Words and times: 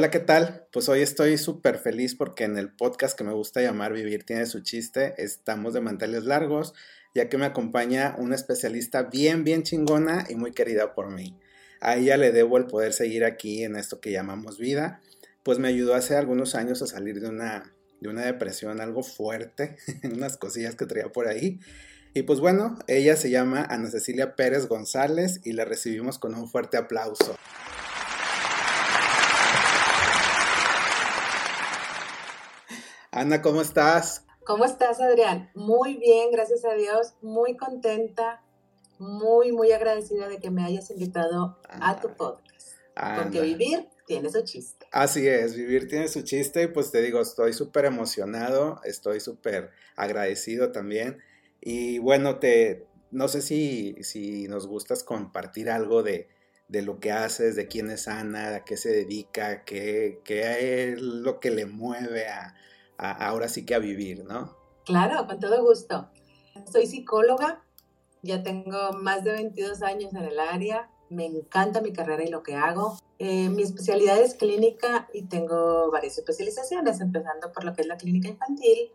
Hola, 0.00 0.10
¿qué 0.10 0.20
tal? 0.20 0.66
Pues 0.72 0.88
hoy 0.88 1.02
estoy 1.02 1.36
súper 1.36 1.76
feliz 1.76 2.14
porque 2.14 2.44
en 2.44 2.56
el 2.56 2.72
podcast 2.72 3.18
que 3.18 3.22
me 3.22 3.34
gusta 3.34 3.60
llamar 3.60 3.92
Vivir 3.92 4.24
tiene 4.24 4.46
su 4.46 4.62
chiste, 4.62 5.12
estamos 5.18 5.74
de 5.74 5.82
manteles 5.82 6.24
largos, 6.24 6.72
ya 7.14 7.28
que 7.28 7.36
me 7.36 7.44
acompaña 7.44 8.14
una 8.16 8.34
especialista 8.34 9.02
bien, 9.02 9.44
bien 9.44 9.62
chingona 9.62 10.24
y 10.30 10.36
muy 10.36 10.52
querida 10.52 10.94
por 10.94 11.10
mí. 11.10 11.38
A 11.82 11.96
ella 11.96 12.16
le 12.16 12.32
debo 12.32 12.56
el 12.56 12.64
poder 12.64 12.94
seguir 12.94 13.26
aquí 13.26 13.62
en 13.62 13.76
esto 13.76 14.00
que 14.00 14.10
llamamos 14.10 14.56
vida, 14.56 15.02
pues 15.42 15.58
me 15.58 15.68
ayudó 15.68 15.94
hace 15.94 16.16
algunos 16.16 16.54
años 16.54 16.80
a 16.80 16.86
salir 16.86 17.20
de 17.20 17.28
una, 17.28 17.70
de 18.00 18.08
una 18.08 18.24
depresión 18.24 18.80
algo 18.80 19.02
fuerte, 19.02 19.76
unas 20.04 20.38
cosillas 20.38 20.76
que 20.76 20.86
traía 20.86 21.12
por 21.12 21.28
ahí. 21.28 21.60
Y 22.14 22.22
pues 22.22 22.40
bueno, 22.40 22.78
ella 22.86 23.16
se 23.16 23.28
llama 23.28 23.66
Ana 23.68 23.90
Cecilia 23.90 24.34
Pérez 24.34 24.66
González 24.66 25.42
y 25.44 25.52
la 25.52 25.66
recibimos 25.66 26.18
con 26.18 26.34
un 26.34 26.48
fuerte 26.48 26.78
aplauso. 26.78 27.36
Ana, 33.12 33.42
¿cómo 33.42 33.60
estás? 33.60 34.24
¿Cómo 34.44 34.64
estás, 34.64 35.00
Adrián? 35.00 35.50
Muy 35.54 35.96
bien, 35.96 36.30
gracias 36.30 36.64
a 36.64 36.74
Dios, 36.74 37.14
muy 37.22 37.56
contenta, 37.56 38.40
muy, 39.00 39.50
muy 39.50 39.72
agradecida 39.72 40.28
de 40.28 40.38
que 40.38 40.52
me 40.52 40.62
hayas 40.62 40.92
invitado 40.92 41.58
a 41.68 42.00
tu 42.00 42.14
podcast. 42.14 42.76
Porque 43.16 43.40
vivir 43.40 43.88
tiene 44.06 44.30
su 44.30 44.44
chiste. 44.44 44.86
Así 44.92 45.26
es, 45.26 45.56
vivir 45.56 45.88
tiene 45.88 46.06
su 46.06 46.22
chiste 46.22 46.62
y 46.62 46.66
pues 46.68 46.92
te 46.92 47.02
digo, 47.02 47.20
estoy 47.20 47.52
súper 47.52 47.84
emocionado, 47.84 48.80
estoy 48.84 49.18
súper 49.18 49.70
agradecido 49.96 50.70
también. 50.70 51.18
Y 51.60 51.98
bueno, 51.98 52.38
te, 52.38 52.86
no 53.10 53.26
sé 53.26 53.42
si, 53.42 53.96
si 54.02 54.46
nos 54.46 54.68
gustas 54.68 55.02
compartir 55.02 55.68
algo 55.68 56.04
de, 56.04 56.28
de 56.68 56.82
lo 56.82 57.00
que 57.00 57.10
haces, 57.10 57.56
de 57.56 57.66
quién 57.66 57.90
es 57.90 58.06
Ana, 58.06 58.54
a 58.54 58.64
qué 58.64 58.76
se 58.76 58.90
dedica, 58.90 59.64
qué, 59.64 60.20
qué 60.22 60.92
es 60.92 61.00
lo 61.00 61.40
que 61.40 61.50
le 61.50 61.66
mueve 61.66 62.28
a, 62.28 62.54
ahora 63.00 63.48
sí 63.48 63.64
que 63.64 63.74
a 63.74 63.78
vivir, 63.78 64.24
¿no? 64.24 64.56
Claro, 64.84 65.26
con 65.26 65.40
todo 65.40 65.62
gusto. 65.64 66.08
Soy 66.70 66.86
psicóloga, 66.86 67.62
ya 68.22 68.42
tengo 68.42 68.92
más 68.92 69.24
de 69.24 69.32
22 69.32 69.82
años 69.82 70.12
en 70.14 70.24
el 70.24 70.38
área, 70.38 70.90
me 71.08 71.26
encanta 71.26 71.80
mi 71.80 71.92
carrera 71.92 72.24
y 72.24 72.28
lo 72.28 72.42
que 72.42 72.54
hago. 72.54 72.98
Eh, 73.18 73.48
mi 73.48 73.62
especialidad 73.62 74.18
es 74.20 74.34
clínica 74.34 75.08
y 75.12 75.22
tengo 75.22 75.90
varias 75.90 76.18
especializaciones, 76.18 77.00
empezando 77.00 77.52
por 77.52 77.64
lo 77.64 77.74
que 77.74 77.82
es 77.82 77.88
la 77.88 77.96
clínica 77.96 78.28
infantil. 78.28 78.92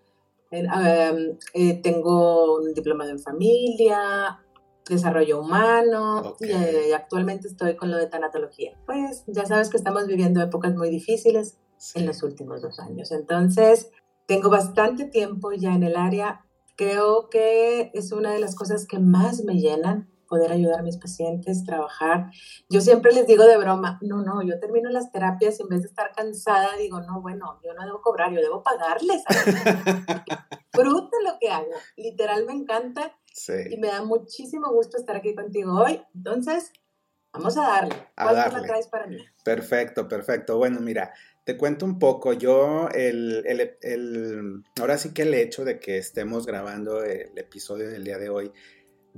Eh, 0.52 1.38
eh, 1.54 1.82
tengo 1.82 2.56
un 2.56 2.74
diplomado 2.74 3.10
en 3.10 3.20
familia, 3.20 4.40
desarrollo 4.88 5.42
humano 5.42 6.38
y 6.40 6.92
actualmente 6.92 7.48
estoy 7.48 7.76
con 7.76 7.90
lo 7.90 7.98
de 7.98 8.08
tanatología. 8.08 8.78
Pues 8.86 9.24
ya 9.28 9.46
sabes 9.46 9.70
que 9.70 9.78
estamos 9.78 10.06
viviendo 10.08 10.42
épocas 10.42 10.76
muy 10.76 10.90
difíciles 10.90 11.58
en 11.96 12.06
los 12.06 12.24
últimos 12.24 12.62
dos 12.62 12.80
años. 12.80 13.12
Entonces, 13.12 13.90
tengo 14.26 14.50
bastante 14.50 15.06
tiempo 15.06 15.52
ya 15.54 15.74
en 15.74 15.84
el 15.84 15.96
área. 15.96 16.46
Creo 16.76 17.30
que 17.30 17.92
es 17.94 18.12
una 18.12 18.34
de 18.34 18.40
las 18.40 18.56
cosas 18.56 18.86
que 18.86 19.00
más 19.00 19.44
me 19.44 19.60
llenan, 19.60 20.10
poder 20.28 20.52
ayudar 20.52 20.80
a 20.80 20.84
mis 20.84 20.98
pacientes, 20.98 21.64
trabajar. 21.64 22.32
Yo 22.70 22.82
siempre 22.82 23.14
les 23.14 23.28
digo 23.28 23.46
de 23.46 23.58
broma, 23.58 24.00
no, 24.02 24.24
no, 24.24 24.42
yo 24.42 24.60
termino 24.60 24.90
las 24.90 25.12
terapias 25.12 25.60
y 25.60 25.64
en 25.64 25.70
vez 25.70 25.82
de 25.82 25.88
estar 25.88 26.12
cansada, 26.14 26.76
digo, 26.78 27.02
no, 27.02 27.22
bueno, 27.22 27.60
yo 27.64 27.74
no 27.74 27.86
debo 27.86 28.02
cobrar, 28.02 28.32
yo 28.32 28.42
debo 28.42 28.64
pagarles. 28.64 29.24
Fruto 30.72 31.18
lo 31.24 31.38
que 31.40 31.50
hago. 31.50 31.72
Literal 31.96 32.46
me 32.46 32.54
encanta 32.54 33.16
y 33.70 33.78
me 33.78 33.88
da 33.88 34.04
muchísimo 34.04 34.72
gusto 34.72 34.98
estar 34.98 35.16
aquí 35.16 35.36
contigo 35.36 35.80
hoy. 35.80 36.02
Entonces, 36.14 36.72
vamos 37.32 37.58
a 37.58 37.62
darle. 37.62 37.96
¿Cuál 38.16 38.38
a 38.40 38.50
traes 38.50 38.88
para 38.88 39.08
mí? 39.08 39.18
Perfecto, 39.44 40.08
perfecto. 40.08 40.58
Bueno, 40.58 40.80
mira, 40.82 41.14
te 41.46 41.58
cuento 41.58 41.86
un 41.86 42.00
poco, 42.00 42.34
yo 42.34 42.90
el, 42.90 44.64
ahora 44.80 44.98
sí 44.98 45.14
que 45.14 45.22
el 45.22 45.34
hecho 45.36 45.64
de 45.64 45.80
que 45.80 45.98
estemos 45.98 46.48
grabando 46.48 47.04
el 47.04 47.38
episodio 47.38 47.88
del 47.88 48.04
día 48.04 48.18
de 48.18 48.30
hoy 48.30 48.52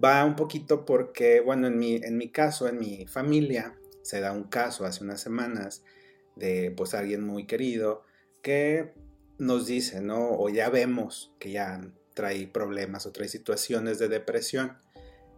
va 0.03 0.25
un 0.25 0.35
poquito 0.35 0.85
porque, 0.85 1.39
bueno, 1.39 1.67
en 1.67 1.79
mi, 1.79 1.95
en 1.95 2.17
mi 2.17 2.29
caso, 2.29 2.67
en 2.67 2.79
mi 2.79 3.07
familia, 3.07 3.79
se 4.03 4.19
da 4.19 4.33
un 4.33 4.43
caso 4.43 4.85
hace 4.85 5.05
unas 5.05 5.21
semanas 5.21 5.83
de 6.35 6.71
pues 6.75 6.93
alguien 6.93 7.23
muy 7.23 7.47
querido 7.47 8.03
que 8.41 8.93
nos 9.37 9.65
dice, 9.65 10.01
¿no? 10.01 10.31
O 10.31 10.49
ya 10.49 10.69
vemos 10.69 11.33
que 11.39 11.51
ya 11.51 11.81
trae 12.13 12.45
problemas 12.47 13.05
o 13.05 13.13
trae 13.13 13.29
situaciones 13.29 13.99
de 13.99 14.09
depresión. 14.09 14.77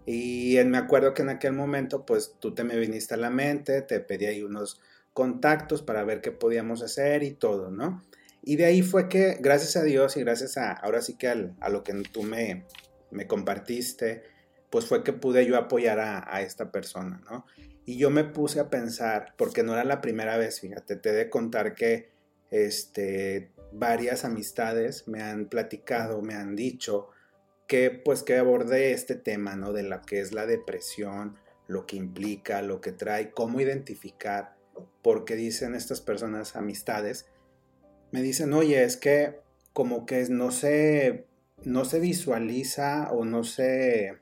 Y 0.07 0.57
me 0.65 0.79
acuerdo 0.79 1.13
que 1.13 1.21
en 1.21 1.29
aquel 1.29 1.53
momento, 1.53 2.05
pues 2.05 2.35
tú 2.39 2.55
te 2.55 2.63
me 2.63 2.77
viniste 2.77 3.13
a 3.13 3.17
la 3.17 3.29
mente, 3.29 3.83
te 3.83 3.99
pedí 3.99 4.25
ahí 4.25 4.41
unos 4.41 4.81
contactos 5.19 5.81
para 5.81 6.05
ver 6.05 6.21
qué 6.21 6.31
podíamos 6.31 6.81
hacer 6.81 7.23
y 7.23 7.31
todo, 7.31 7.71
¿no? 7.71 8.01
Y 8.41 8.55
de 8.55 8.63
ahí 8.63 8.81
fue 8.81 9.09
que, 9.09 9.35
gracias 9.41 9.75
a 9.75 9.83
Dios 9.83 10.15
y 10.15 10.21
gracias 10.21 10.55
a, 10.55 10.71
ahora 10.71 11.01
sí 11.01 11.15
que 11.15 11.27
a 11.27 11.69
lo 11.69 11.83
que 11.83 11.91
tú 12.09 12.23
me, 12.23 12.63
me 13.11 13.27
compartiste, 13.27 14.23
pues 14.69 14.85
fue 14.85 15.03
que 15.03 15.11
pude 15.11 15.45
yo 15.45 15.57
apoyar 15.57 15.99
a, 15.99 16.41
esta 16.41 16.71
persona, 16.71 17.21
¿no? 17.29 17.45
Y 17.85 17.97
yo 17.97 18.09
me 18.11 18.23
puse 18.23 18.61
a 18.61 18.69
pensar, 18.69 19.33
porque 19.35 19.61
no 19.61 19.73
era 19.73 19.83
la 19.83 19.99
primera 19.99 20.37
vez, 20.37 20.61
fíjate, 20.61 20.95
te 20.95 21.09
he 21.09 21.13
de 21.13 21.29
contar 21.29 21.75
que 21.75 22.11
este, 22.49 23.51
varias 23.73 24.23
amistades 24.23 25.05
me 25.05 25.21
han 25.21 25.49
platicado, 25.49 26.21
me 26.21 26.35
han 26.35 26.55
dicho 26.55 27.09
que 27.67 27.91
pues 27.91 28.23
que 28.23 28.37
abordé 28.37 28.93
este 28.93 29.15
tema, 29.15 29.57
¿no? 29.57 29.73
De 29.73 29.83
lo 29.83 30.01
que 30.01 30.21
es 30.21 30.31
la 30.31 30.45
depresión, 30.45 31.35
lo 31.67 31.85
que 31.85 31.97
implica, 31.97 32.61
lo 32.61 32.79
que 32.79 32.93
trae, 32.93 33.31
cómo 33.31 33.59
identificar 33.59 34.58
porque 35.01 35.35
dicen 35.35 35.75
estas 35.75 36.01
personas, 36.01 36.55
amistades, 36.55 37.27
me 38.11 38.21
dicen, 38.21 38.53
oye, 38.53 38.83
es 38.83 38.97
que 38.97 39.39
como 39.73 40.05
que 40.05 40.25
no 40.29 40.51
se, 40.51 41.27
no 41.63 41.85
se 41.85 41.99
visualiza 41.99 43.11
o 43.11 43.23
no 43.25 43.43
se, 43.43 44.17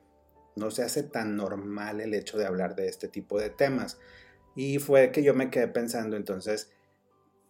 no 0.56 0.72
se 0.72 0.84
hace 0.84 1.04
tan 1.04 1.36
normal 1.36 2.02
el 2.02 2.14
hecho 2.14 2.38
de 2.38 2.46
hablar 2.46 2.76
de 2.76 2.88
este 2.88 3.08
tipo 3.08 3.40
de 3.40 3.50
temas. 3.50 3.98
Y 4.56 4.80
fue 4.80 5.12
que 5.12 5.24
yo 5.24 5.34
me 5.34 5.50
quedé 5.50 5.68
pensando, 5.68 6.18
entonces, 6.18 6.72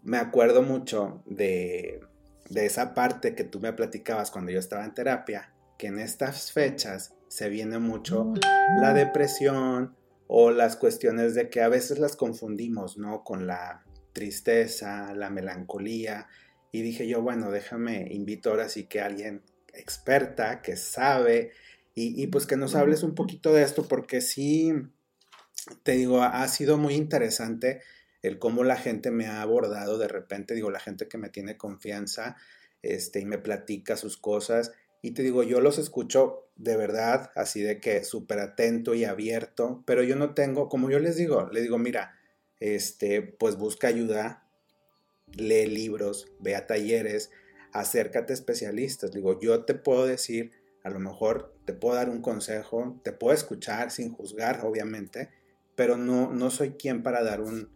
me 0.03 0.17
acuerdo 0.17 0.61
mucho 0.61 1.23
de, 1.25 2.01
de 2.49 2.65
esa 2.65 2.93
parte 2.93 3.35
que 3.35 3.43
tú 3.43 3.59
me 3.59 3.73
platicabas 3.73 4.31
cuando 4.31 4.51
yo 4.51 4.59
estaba 4.59 4.85
en 4.85 4.93
terapia, 4.93 5.53
que 5.77 5.87
en 5.87 5.99
estas 5.99 6.51
fechas 6.51 7.13
se 7.27 7.49
viene 7.49 7.79
mucho 7.79 8.33
la 8.79 8.93
depresión, 8.93 9.96
o 10.27 10.51
las 10.51 10.75
cuestiones 10.75 11.35
de 11.35 11.49
que 11.49 11.61
a 11.61 11.69
veces 11.69 11.99
las 11.99 12.15
confundimos, 12.15 12.97
¿no? 12.97 13.23
Con 13.23 13.47
la 13.47 13.83
tristeza, 14.13 15.13
la 15.15 15.29
melancolía. 15.29 16.27
Y 16.71 16.81
dije 16.81 17.07
yo, 17.07 17.21
bueno, 17.21 17.51
déjame, 17.51 18.07
invito 18.11 18.49
ahora 18.49 18.69
sí 18.69 18.85
que 18.85 19.01
alguien 19.01 19.41
experta, 19.73 20.61
que 20.61 20.75
sabe, 20.75 21.51
y, 21.99 22.27
pues 22.27 22.45
que 22.45 22.57
nos 22.57 22.75
hables 22.75 23.01
un 23.01 23.15
poquito 23.15 23.53
de 23.53 23.63
esto, 23.63 23.87
porque 23.87 24.21
sí, 24.21 24.71
te 25.81 25.93
digo, 25.93 26.21
ha 26.21 26.47
sido 26.47 26.77
muy 26.77 26.93
interesante 26.93 27.81
el 28.21 28.37
cómo 28.37 28.63
la 28.63 28.75
gente 28.75 29.09
me 29.09 29.25
ha 29.25 29.41
abordado 29.41 29.97
de 29.97 30.07
repente, 30.07 30.53
digo, 30.53 30.69
la 30.69 30.79
gente 30.79 31.07
que 31.07 31.17
me 31.17 31.29
tiene 31.29 31.57
confianza, 31.57 32.35
este, 32.83 33.19
y 33.19 33.25
me 33.25 33.39
platica 33.39 33.97
sus 33.97 34.17
cosas, 34.17 34.73
y 35.01 35.11
te 35.11 35.23
digo, 35.23 35.43
yo 35.43 35.61
los 35.61 35.77
escucho 35.77 36.49
de 36.55 36.75
verdad, 36.75 37.31
así 37.35 37.61
de 37.61 37.79
que 37.79 38.03
súper 38.03 38.39
atento 38.39 38.95
y 38.95 39.05
abierto, 39.05 39.83
pero 39.85 40.03
yo 40.03 40.15
no 40.15 40.33
tengo, 40.33 40.69
como 40.69 40.89
yo 40.89 40.99
les 40.99 41.15
digo, 41.15 41.49
le 41.51 41.61
digo, 41.61 41.77
mira, 41.77 42.17
este, 42.59 43.21
pues 43.21 43.57
busca 43.57 43.87
ayuda, 43.87 44.47
lee 45.35 45.67
libros, 45.67 46.31
ve 46.39 46.55
a 46.55 46.65
talleres, 46.65 47.31
acércate 47.73 48.33
a 48.33 48.35
especialistas. 48.35 49.11
Digo, 49.11 49.39
yo 49.39 49.65
te 49.65 49.75
puedo 49.75 50.05
decir, 50.05 50.51
a 50.83 50.89
lo 50.89 50.99
mejor 50.99 51.53
te 51.65 51.73
puedo 51.73 51.95
dar 51.95 52.09
un 52.09 52.21
consejo, 52.21 52.99
te 53.03 53.11
puedo 53.11 53.33
escuchar 53.33 53.91
sin 53.91 54.11
juzgar, 54.11 54.61
obviamente, 54.65 55.29
pero 55.75 55.97
no, 55.97 56.31
no 56.33 56.49
soy 56.49 56.71
quien 56.71 57.03
para 57.03 57.23
dar 57.23 57.41
un, 57.41 57.69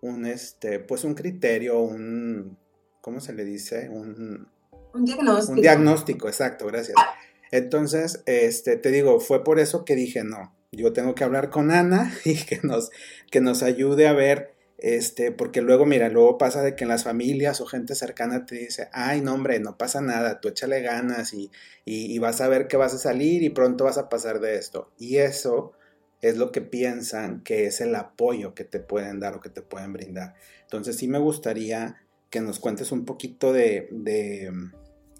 un, 0.00 0.26
este, 0.26 0.80
pues 0.80 1.04
un 1.04 1.14
criterio, 1.14 1.80
un, 1.80 2.58
¿cómo 3.00 3.20
se 3.20 3.32
le 3.32 3.44
dice? 3.44 3.88
Un, 3.88 4.48
un 4.94 5.04
diagnóstico. 5.04 5.52
Un 5.52 5.60
diagnóstico, 5.60 6.28
exacto, 6.28 6.66
gracias. 6.66 6.96
Entonces, 7.50 8.22
este, 8.26 8.76
te 8.76 8.90
digo, 8.90 9.20
fue 9.20 9.44
por 9.44 9.58
eso 9.58 9.84
que 9.84 9.94
dije, 9.94 10.24
no, 10.24 10.54
yo 10.72 10.92
tengo 10.92 11.14
que 11.14 11.24
hablar 11.24 11.50
con 11.50 11.70
Ana 11.70 12.12
y 12.24 12.36
que 12.36 12.60
nos, 12.62 12.90
que 13.30 13.40
nos 13.40 13.62
ayude 13.62 14.06
a 14.06 14.12
ver, 14.12 14.54
este, 14.78 15.30
porque 15.30 15.60
luego, 15.60 15.86
mira, 15.86 16.08
luego 16.08 16.38
pasa 16.38 16.62
de 16.62 16.74
que 16.74 16.84
en 16.84 16.88
las 16.88 17.04
familias 17.04 17.60
o 17.60 17.66
gente 17.66 17.94
cercana 17.94 18.46
te 18.46 18.56
dice, 18.56 18.88
ay, 18.92 19.20
no, 19.20 19.34
hombre, 19.34 19.60
no 19.60 19.76
pasa 19.78 20.00
nada, 20.00 20.40
tú 20.40 20.48
échale 20.48 20.80
ganas 20.80 21.34
y, 21.34 21.50
y, 21.84 22.12
y 22.12 22.18
vas 22.18 22.40
a 22.40 22.48
ver 22.48 22.66
que 22.66 22.76
vas 22.76 22.94
a 22.94 22.98
salir 22.98 23.42
y 23.42 23.50
pronto 23.50 23.84
vas 23.84 23.98
a 23.98 24.08
pasar 24.08 24.40
de 24.40 24.56
esto. 24.56 24.90
Y 24.98 25.18
eso 25.18 25.72
es 26.22 26.36
lo 26.36 26.52
que 26.52 26.62
piensan 26.62 27.42
que 27.42 27.66
es 27.66 27.80
el 27.80 27.94
apoyo 27.94 28.54
que 28.54 28.64
te 28.64 28.80
pueden 28.80 29.20
dar 29.20 29.34
o 29.34 29.40
que 29.40 29.50
te 29.50 29.60
pueden 29.60 29.92
brindar. 29.92 30.34
Entonces 30.62 30.96
sí 30.96 31.06
me 31.06 31.18
gustaría 31.18 32.01
que 32.32 32.40
nos 32.40 32.58
cuentes 32.58 32.92
un 32.92 33.04
poquito 33.04 33.52
de, 33.52 33.90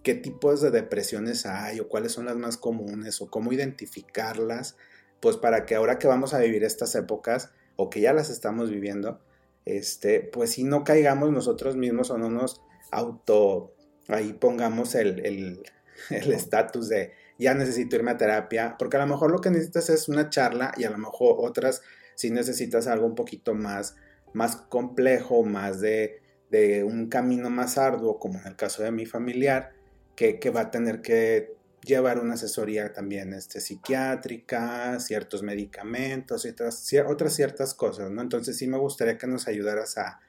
qué 0.03 0.15
tipos 0.15 0.63
de 0.63 0.71
depresiones 0.71 1.45
hay 1.45 1.79
o 1.79 1.87
cuáles 1.87 2.13
son 2.13 2.25
las 2.25 2.37
más 2.37 2.57
comunes 2.57 3.21
o 3.21 3.31
cómo 3.31 3.53
identificarlas, 3.53 4.77
pues 5.21 5.37
para 5.37 5.67
que 5.67 5.75
ahora 5.75 5.99
que 5.99 6.09
vamos 6.09 6.33
a 6.33 6.39
vivir 6.39 6.65
estas 6.65 6.95
épocas 6.95 7.51
o 7.77 7.91
que 7.91 8.01
ya 8.01 8.15
las 8.15 8.31
estamos 8.31 8.71
viviendo, 8.71 9.21
este, 9.67 10.21
pues 10.21 10.53
si 10.53 10.65
no 10.65 10.85
caigamos 10.85 11.31
nosotros 11.31 11.77
mismos 11.77 12.11
o 12.11 12.17
no 12.17 12.31
nos 12.31 12.63
auto, 12.91 13.75
ahí 14.09 14.33
pongamos 14.33 14.95
el 14.95 15.63
estatus 16.09 16.89
de 16.89 17.13
ya 17.39 17.53
necesito 17.53 17.97
irme 17.97 18.13
a 18.13 18.17
terapia, 18.17 18.77
porque 18.79 18.97
a 18.97 19.01
lo 19.01 19.07
mejor 19.07 19.31
lo 19.31 19.43
que 19.43 19.51
necesitas 19.51 19.91
es 19.91 20.09
una 20.09 20.31
charla 20.31 20.73
y 20.79 20.85
a 20.85 20.91
lo 20.91 20.97
mejor 20.97 21.37
otras 21.41 21.83
si 22.15 22.31
necesitas 22.31 22.87
algo 22.87 23.05
un 23.07 23.15
poquito 23.15 23.53
más, 23.53 23.97
más 24.33 24.57
complejo, 24.57 25.43
más 25.43 25.81
de, 25.81 26.22
de 26.53 26.85
un 26.85 27.09
camino 27.09 27.49
más 27.49 27.79
arduo, 27.79 28.19
como 28.19 28.39
en 28.39 28.47
el 28.47 28.57
caso 28.57 28.83
de 28.83 28.93
mi 28.93 29.07
familiar, 29.07 29.73
que, 30.15 30.39
que 30.39 30.51
va 30.51 30.61
a 30.61 30.71
tener 30.71 31.01
que 31.01 31.57
llevar 31.83 32.21
una 32.21 32.35
asesoría 32.35 32.93
también 32.93 33.33
este, 33.33 33.59
psiquiátrica, 33.59 35.01
ciertos 35.01 35.43
medicamentos 35.43 36.45
y 36.45 36.51
otras, 36.51 36.93
otras 37.09 37.35
ciertas 37.35 37.73
cosas, 37.73 38.11
¿no? 38.11 38.21
Entonces 38.21 38.59
sí 38.59 38.67
me 38.67 38.77
gustaría 38.77 39.17
que 39.17 39.27
nos 39.27 39.49
ayudaras 39.49 39.97
a, 39.97 40.21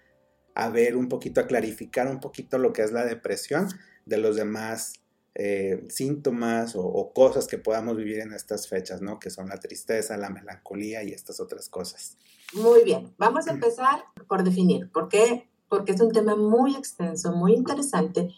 a, 0.55 0.69
ver 0.69 0.95
un 0.95 1.09
poquito, 1.09 1.41
a 1.41 1.45
clarificar 1.45 2.07
un 2.07 2.21
poquito 2.21 2.57
lo 2.57 2.71
que 2.71 2.83
es 2.83 2.93
la 2.93 3.03
depresión 3.03 3.67
de 4.05 4.17
los 4.17 4.37
demás 4.37 4.93
eh, 5.35 5.85
síntomas 5.89 6.73
o, 6.77 7.11
cosas 7.13 7.47
que 7.47 7.57
podamos 7.57 7.97
vivir 7.97 8.21
en 8.21 8.31
estas 8.31 8.69
fechas, 8.69 9.01
¿no? 9.01 9.19
Que 9.19 9.29
son 9.29 9.49
la 9.49 9.57
tristeza, 9.57 10.15
la 10.15 10.29
melancolía 10.29 11.03
y 11.03 11.11
estas 11.11 11.41
otras 11.41 11.67
cosas. 11.67 12.17
Muy 12.53 12.85
bien, 12.85 13.13
vamos 13.17 13.47
a 13.49 13.51
empezar 13.51 14.05
por 14.29 14.45
definir, 14.45 14.89
¿por 14.89 15.09
qué? 15.09 15.49
Porque 15.69 15.93
es 15.93 16.01
un 16.01 16.11
tema 16.11 16.35
muy 16.35 16.75
extenso, 16.75 17.31
muy 17.31 17.53
interesante 17.53 18.33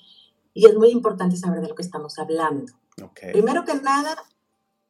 y 0.53 0.65
es 0.67 0.75
muy 0.75 0.89
importante 0.89 1.35
saber 1.35 1.61
de 1.61 1.67
lo 1.67 1.75
que 1.75 1.81
estamos 1.81 2.17
hablando. 2.17 2.73
Primero 3.33 3.65
que 3.65 3.75
nada, 3.75 4.15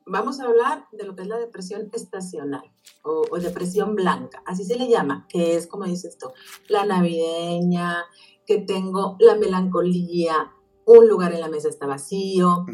vamos 0.06 0.40
a 0.40 0.46
hablar 0.46 0.86
de 0.92 1.06
lo 1.06 1.16
que 1.16 1.24
es 1.24 1.28
la 1.28 1.38
depresión 1.38 1.90
estacional 1.92 2.72
o, 3.04 3.38
depresión 3.40 3.96
blanca, 3.96 4.42
así 4.46 4.64
se 4.64 4.78
le 4.78 4.88
llama, 4.88 5.28
que 5.30 5.56
es, 5.56 5.68
como 5.68 5.86
dices 5.86 6.18
tú, 6.18 6.28
la 6.68 6.86
navideña, 6.86 8.06
que 8.46 8.60
tengo 8.60 9.18
la 9.20 9.36
melancolía, 9.36 10.52
un 10.86 11.08
lugar 11.08 11.34
en 11.34 11.42
la 11.42 11.50
mesa 11.50 11.70
está 11.70 11.88
vacío, 11.88 12.66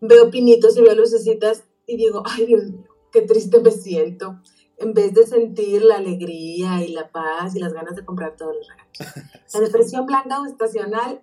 veo 0.00 0.30
pinitos 0.30 0.76
y 0.76 0.82
veo 0.82 0.94
lucecitas 0.94 1.64
y 1.86 1.96
digo, 1.96 2.22
ay 2.26 2.46
Dios 2.46 2.64
mío, 2.64 2.88
qué 3.10 3.22
triste 3.22 3.60
me 3.60 3.70
siento. 3.70 4.40
En 4.80 4.94
vez 4.94 5.14
de 5.14 5.26
sentir 5.26 5.82
la 5.82 5.96
alegría 5.96 6.82
y 6.82 6.92
la 6.92 7.12
paz 7.12 7.54
y 7.54 7.60
las 7.60 7.72
ganas 7.72 7.94
de 7.94 8.04
comprar 8.04 8.34
todos 8.36 8.56
los 8.56 8.68
regalos. 8.68 9.34
La 9.54 9.60
depresión 9.60 10.06
blanca 10.06 10.40
o 10.40 10.46
estacional 10.46 11.22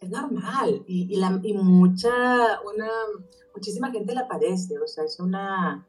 es 0.00 0.10
normal 0.10 0.84
y, 0.86 1.16
la, 1.16 1.40
y 1.42 1.52
mucha, 1.54 2.10
una, 2.62 2.88
muchísima 3.54 3.90
gente 3.90 4.14
la 4.14 4.28
padece, 4.28 4.78
o 4.78 4.86
sea, 4.86 5.04
es 5.04 5.18
una, 5.20 5.86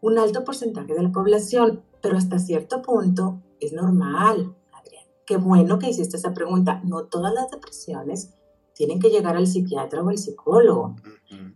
un 0.00 0.18
alto 0.18 0.44
porcentaje 0.44 0.94
de 0.94 1.02
la 1.02 1.12
población, 1.12 1.82
pero 2.00 2.16
hasta 2.16 2.38
cierto 2.38 2.82
punto 2.82 3.42
es 3.60 3.72
normal, 3.72 4.54
Adrián. 4.72 5.04
Qué 5.26 5.36
bueno 5.38 5.78
que 5.78 5.90
hiciste 5.90 6.18
esa 6.18 6.34
pregunta. 6.34 6.80
No 6.84 7.04
todas 7.04 7.32
las 7.32 7.50
depresiones 7.50 8.34
tienen 8.74 9.00
que 9.00 9.08
llegar 9.08 9.36
al 9.36 9.46
psiquiatra 9.46 10.02
o 10.02 10.10
al 10.10 10.18
psicólogo, 10.18 10.96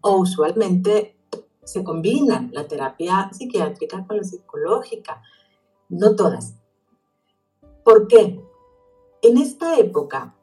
o 0.00 0.16
usualmente 0.16 1.19
se 1.72 1.84
combinan 1.84 2.50
la 2.52 2.66
terapia 2.66 3.30
psiquiátrica 3.32 4.06
con 4.06 4.16
la 4.16 4.24
psicológica, 4.24 5.22
no 5.88 6.16
todas. 6.16 6.54
¿Por 7.84 8.08
qué? 8.08 8.40
En 9.22 9.38
esta 9.38 9.78
época 9.78 10.34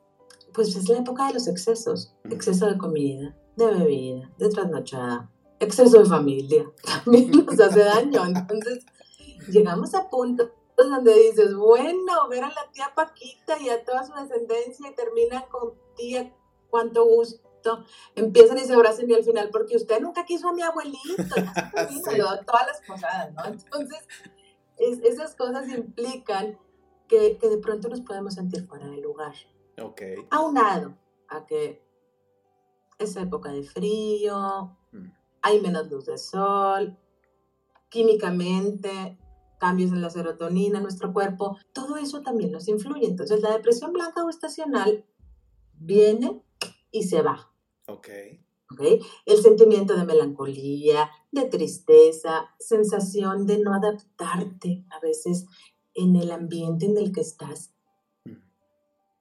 pues 0.57 0.75
es 0.75 0.89
la 0.89 0.97
época 0.97 1.27
de 1.27 1.35
los 1.35 1.47
excesos, 1.47 2.15
exceso 2.31 2.65
de 2.65 2.79
comida, 2.79 3.37
de 3.57 3.67
bebida, 3.67 4.31
de 4.39 4.49
trasnochada, 4.49 5.29
exceso 5.59 5.99
de 5.99 6.05
familia, 6.05 6.67
también 7.03 7.29
nos 7.29 7.59
hace 7.59 7.79
daño. 7.79 8.25
Entonces, 8.25 8.83
llegamos 9.49 9.93
a 9.93 10.09
puntos 10.09 10.49
donde 10.75 11.13
dices, 11.13 11.53
bueno, 11.53 12.27
ver 12.27 12.43
a 12.43 12.49
la 12.49 12.71
tía 12.73 12.91
Paquita 12.95 13.59
y 13.59 13.69
a 13.69 13.85
toda 13.85 14.03
su 14.03 14.13
descendencia 14.15 14.89
y 14.89 14.95
terminan 14.95 15.43
con 15.51 15.73
tía, 15.95 16.33
cuánto 16.71 17.05
gusto. 17.05 17.46
Empiezan 18.15 18.57
y 18.57 18.61
se 18.61 18.73
abrazan 18.73 19.09
y 19.09 19.13
al 19.13 19.23
final, 19.23 19.49
porque 19.51 19.75
usted 19.75 19.99
nunca 19.99 20.25
quiso 20.25 20.49
a 20.49 20.53
mi 20.53 20.61
abuelito, 20.61 20.97
todas 22.45 22.67
las 22.67 22.81
cosas, 22.87 23.33
¿no? 23.33 23.45
Entonces, 23.45 24.07
esas 24.77 25.35
cosas 25.35 25.67
implican 25.69 26.57
que, 27.07 27.37
que 27.37 27.49
de 27.49 27.57
pronto 27.57 27.89
nos 27.89 28.01
podemos 28.01 28.35
sentir 28.35 28.65
fuera 28.65 28.87
de 28.87 28.97
lugar. 28.97 29.33
Okay. 29.81 30.15
Aunado 30.31 30.97
a 31.29 31.45
que 31.45 31.83
es 32.99 33.15
época 33.15 33.51
de 33.51 33.63
frío, 33.63 34.75
mm. 34.91 35.11
hay 35.41 35.61
menos 35.61 35.89
luz 35.89 36.05
de 36.05 36.17
sol, 36.17 36.97
químicamente, 37.89 39.17
cambios 39.59 39.91
en 39.91 40.01
la 40.01 40.09
serotonina 40.09 40.77
en 40.77 40.83
nuestro 40.83 41.13
cuerpo, 41.13 41.57
todo 41.73 41.97
eso 41.97 42.21
también 42.21 42.51
nos 42.51 42.67
influye. 42.67 43.07
Entonces, 43.07 43.41
la 43.41 43.51
depresión 43.51 43.93
blanca 43.93 44.23
o 44.23 44.29
estacional 44.29 45.05
viene 45.73 46.41
y 46.91 47.03
se 47.03 47.21
va. 47.21 47.51
Ok. 47.87 48.07
¿Okay? 48.71 48.99
El 49.25 49.37
sentimiento 49.37 49.95
de 49.95 50.05
melancolía, 50.05 51.09
de 51.31 51.45
tristeza, 51.45 52.49
sensación 52.59 53.45
de 53.45 53.59
no 53.59 53.73
adaptarte 53.73 54.85
a 54.89 54.99
veces 54.99 55.45
en 55.93 56.15
el 56.15 56.31
ambiente 56.31 56.85
en 56.85 56.97
el 56.97 57.11
que 57.11 57.21
estás 57.21 57.73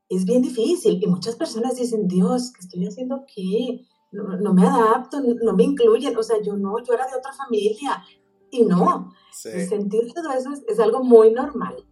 es 0.08 0.24
bien 0.24 0.42
difícil 0.42 1.02
y 1.02 1.06
muchas 1.06 1.36
personas 1.36 1.76
dicen, 1.76 2.06
Dios, 2.06 2.52
¿qué 2.52 2.60
estoy 2.60 2.86
haciendo 2.86 3.16
aquí? 3.16 3.86
No, 4.12 4.54
me 4.54 4.62
adapto, 4.62 5.20
no, 5.20 5.52
me 5.52 5.64
incluyen, 5.64 6.16
o 6.16 6.22
sea, 6.22 6.40
yo 6.40 6.56
no, 6.56 6.82
yo 6.82 6.94
era 6.94 7.06
de 7.08 7.16
otra 7.16 7.32
familia 7.32 8.02
y 8.50 8.64
no. 8.64 9.12
sentir 9.32 10.12
todo 10.14 10.30
eso 10.32 10.50
es, 10.66 10.78
algo 10.78 11.02
muy 11.02 11.32
normal. 11.32 11.84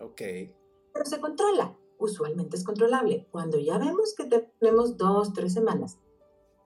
Ok. 0.00 0.22
Pero 0.92 1.04
se 1.04 1.20
controla, 1.20 1.76
usualmente 1.98 2.56
es 2.56 2.64
controlable. 2.64 3.26
Cuando 3.30 3.58
ya 3.58 3.78
vemos 3.78 4.14
que 4.14 4.24
tenemos 4.24 4.96
dos, 4.96 5.32
tres 5.32 5.52
semanas, 5.52 5.98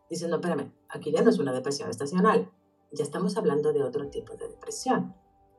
dicen, 0.09 0.31
no, 0.31 0.37
espérame, 0.37 0.73
aquí 0.89 1.13
ya 1.13 1.23
no 1.23 1.31
es 1.31 1.39
una 1.39 1.53
depresión 1.53 1.91
estacional, 1.91 2.51
ya 2.93 3.05
estamos 3.05 3.37
hablando 3.37 3.73
de 3.73 3.83
otro 3.83 4.09
tipo 4.09 4.35
de 4.37 4.49
depresión. 4.49 5.15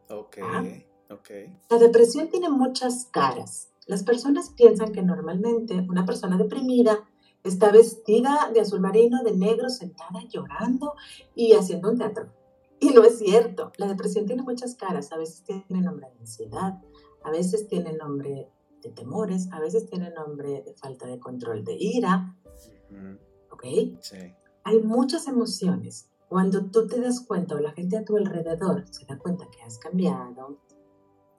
Ok, 0.09 0.37
¿Ah? 0.43 0.63
ok. 1.09 1.29
La 1.69 1.77
depresión 1.77 2.29
tiene 2.29 2.49
muchas 2.49 3.05
caras. 3.05 3.69
Las 3.87 4.03
personas 4.03 4.49
piensan 4.49 4.91
que 4.91 5.01
normalmente 5.01 5.85
una 5.89 6.05
persona 6.05 6.37
deprimida 6.37 7.07
está 7.43 7.71
vestida 7.71 8.51
de 8.53 8.61
azul 8.61 8.79
marino, 8.79 9.23
de 9.23 9.35
negro, 9.35 9.69
sentada 9.69 10.21
llorando 10.29 10.93
y 11.33 11.53
haciendo 11.53 11.89
un 11.89 11.97
teatro. 11.97 12.31
Y 12.79 12.89
no 12.89 13.03
es 13.03 13.19
cierto. 13.19 13.71
La 13.77 13.87
depresión 13.87 14.25
tiene 14.25 14.43
muchas 14.43 14.75
caras. 14.75 15.11
A 15.11 15.17
veces 15.17 15.43
tiene 15.43 15.81
nombre 15.81 16.07
de 16.09 16.19
ansiedad, 16.19 16.81
a 17.23 17.31
veces 17.31 17.67
tiene 17.67 17.93
nombre 17.93 18.49
de 18.81 18.89
temores, 18.89 19.51
a 19.51 19.59
veces 19.59 19.89
tiene 19.89 20.11
nombre 20.11 20.61
de 20.63 20.73
falta 20.73 21.07
de 21.07 21.19
control 21.19 21.63
de 21.63 21.75
ira. 21.79 22.35
¿Ok? 23.51 23.63
Sí. 23.99 24.17
Hay 24.63 24.81
muchas 24.81 25.27
emociones. 25.27 26.09
Cuando 26.29 26.65
tú 26.65 26.87
te 26.87 26.99
das 27.01 27.21
cuenta 27.21 27.55
o 27.55 27.59
la 27.59 27.71
gente 27.71 27.97
a 27.97 28.05
tu 28.05 28.15
alrededor 28.15 28.85
se 28.89 29.05
da 29.05 29.17
cuenta 29.17 29.49
que 29.49 29.61
has 29.63 29.77
cambiado, 29.77 30.59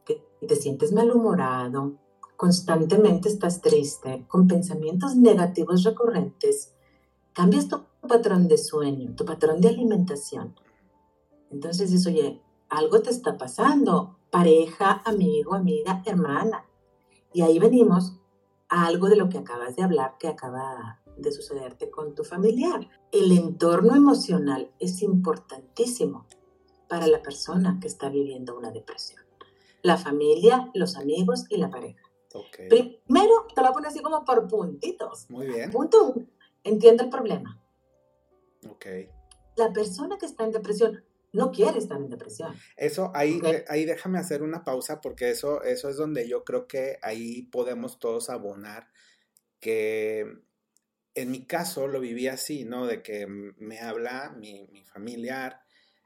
que 0.05 0.23
te 0.47 0.57
sientes 0.57 0.93
malhumorado, 0.93 1.99
constantemente 2.37 3.29
estás 3.29 3.61
triste, 3.61 4.27
con 4.29 4.49
pensamientos 4.49 5.17
negativos 5.17 5.85
recurrentes, 5.85 6.75
cambias 7.33 7.69
tu 7.69 7.85
patrón 8.07 8.49
de 8.49 8.59
sueño, 8.59 9.15
tu 9.15 9.25
patrón 9.25 9.61
de 9.61 9.69
alimentación. 9.69 10.55
Entonces 11.51 11.91
dices, 11.91 12.07
oye, 12.07 12.43
algo 12.69 13.01
te 13.01 13.11
está 13.11 13.39
pasando, 13.39 14.19
pareja, 14.31 15.03
amigo, 15.05 15.55
amiga, 15.55 16.03
hermana. 16.05 16.65
Y 17.33 17.43
ahí 17.43 17.59
venimos 17.59 18.19
a 18.69 18.87
algo 18.87 19.09
de 19.09 19.17
lo 19.17 19.29
que 19.29 19.39
acabas 19.39 19.77
de 19.77 19.83
hablar, 19.83 20.17
que 20.19 20.29
acaba 20.29 21.01
de 21.17 21.33
sucederte 21.33 21.91
con 21.91 22.15
tu 22.15 22.25
familiar. 22.25 22.89
El 23.11 23.33
entorno 23.33 23.95
emocional 23.95 24.71
es 24.79 25.03
importantísimo 25.03 26.27
para 26.89 27.07
la 27.07 27.23
persona 27.23 27.79
que 27.81 27.89
está 27.89 28.09
viviendo 28.09 28.57
una 28.57 28.71
depresión. 28.71 29.23
La 29.83 29.97
familia, 29.97 30.71
los 30.75 30.97
amigos 30.97 31.47
y 31.49 31.57
la 31.57 31.71
pareja. 31.71 32.03
Primero, 32.69 33.47
te 33.55 33.63
lo 33.63 33.73
poner 33.73 33.89
así 33.89 34.01
como 34.01 34.25
por 34.25 34.49
puntitos. 34.49 35.29
Muy 35.29 35.47
bien. 35.47 35.71
Punto 35.71 36.13
uno, 36.15 36.27
entiende 36.65 37.05
el 37.05 37.11
problema. 37.11 37.61
Ok. 38.71 38.87
La 39.57 39.73
persona 39.73 40.17
que 40.19 40.27
está 40.27 40.45
en 40.45 40.53
depresión 40.53 41.05
no 41.33 41.51
quiere 41.51 41.79
estar 41.79 41.99
en 41.99 42.09
depresión. 42.09 42.55
Eso, 42.77 43.11
ahí, 43.15 43.41
eh, 43.45 43.65
ahí 43.69 43.85
déjame 43.85 44.19
hacer 44.19 44.43
una 44.43 44.65
pausa 44.65 45.01
porque 45.01 45.31
eso, 45.31 45.63
eso 45.63 45.89
es 45.89 45.97
donde 45.97 46.29
yo 46.29 46.45
creo 46.45 46.67
que 46.67 46.99
ahí 47.03 47.43
podemos 47.43 47.99
todos 47.99 48.31
abonar 48.31 48.89
que 49.61 50.27
en 51.15 51.31
mi 51.31 51.47
caso 51.47 51.87
lo 51.89 52.01
viví 52.01 52.29
así, 52.29 52.65
¿no? 52.65 52.87
De 52.87 53.03
que 53.03 53.27
me 53.27 53.81
habla 53.81 54.35
mi, 54.37 54.67
mi 54.69 54.85
familiar 54.85 55.63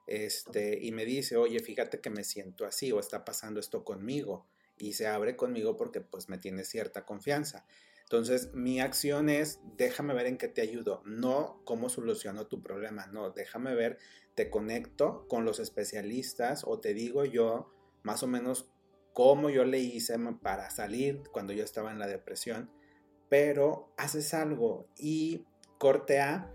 este, 0.06 0.78
y 0.80 0.92
me 0.92 1.04
dice, 1.04 1.37
oye, 1.37 1.59
fíjate 1.61 2.00
que 2.00 2.11
me 2.11 2.25
siento 2.25 2.64
así 2.64 2.92
o 2.92 3.00
está 3.00 3.25
pasando 3.25 3.59
esto 3.59 3.85
conmigo 3.85 4.47
y 4.78 4.92
se 4.92 5.06
abre 5.06 5.37
conmigo 5.37 5.76
porque 5.76 6.00
pues 6.00 6.28
me 6.28 6.38
tiene 6.38 6.64
cierta 6.64 7.04
confianza. 7.04 7.66
Entonces, 8.06 8.54
mi 8.54 8.80
acción 8.80 9.28
es, 9.28 9.58
déjame 9.76 10.14
ver 10.14 10.26
en 10.26 10.38
qué 10.38 10.46
te 10.46 10.62
ayudo, 10.62 11.02
no 11.04 11.60
cómo 11.64 11.88
soluciono 11.88 12.46
tu 12.46 12.62
problema, 12.62 13.08
no, 13.08 13.30
déjame 13.30 13.75
ver, 13.75 13.98
te 14.36 14.48
conecto 14.48 15.26
con 15.28 15.44
los 15.44 15.58
especialistas 15.58 16.62
o 16.64 16.78
te 16.78 16.94
digo 16.94 17.25
yo 17.25 17.72
más 18.04 18.22
o 18.22 18.28
menos 18.28 18.70
cómo 19.12 19.50
yo 19.50 19.64
le 19.64 19.80
hice 19.80 20.16
para 20.40 20.70
salir 20.70 21.22
cuando 21.32 21.52
yo 21.52 21.64
estaba 21.64 21.90
en 21.90 21.98
la 21.98 22.06
depresión, 22.06 22.70
pero 23.28 23.92
haces 23.96 24.34
algo 24.34 24.86
y 24.96 25.44
cortea 25.78 26.52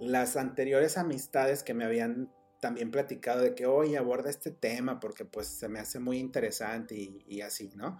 las 0.00 0.36
anteriores 0.36 0.98
amistades 0.98 1.62
que 1.62 1.72
me 1.72 1.84
habían 1.84 2.30
también 2.60 2.90
platicado 2.90 3.40
de 3.40 3.54
que, 3.54 3.64
hoy 3.64 3.96
aborda 3.96 4.28
este 4.28 4.50
tema 4.50 5.00
porque 5.00 5.24
pues 5.24 5.46
se 5.46 5.68
me 5.68 5.78
hace 5.78 5.98
muy 5.98 6.18
interesante 6.18 6.94
y, 6.94 7.40
así, 7.40 7.70
¿no? 7.74 7.98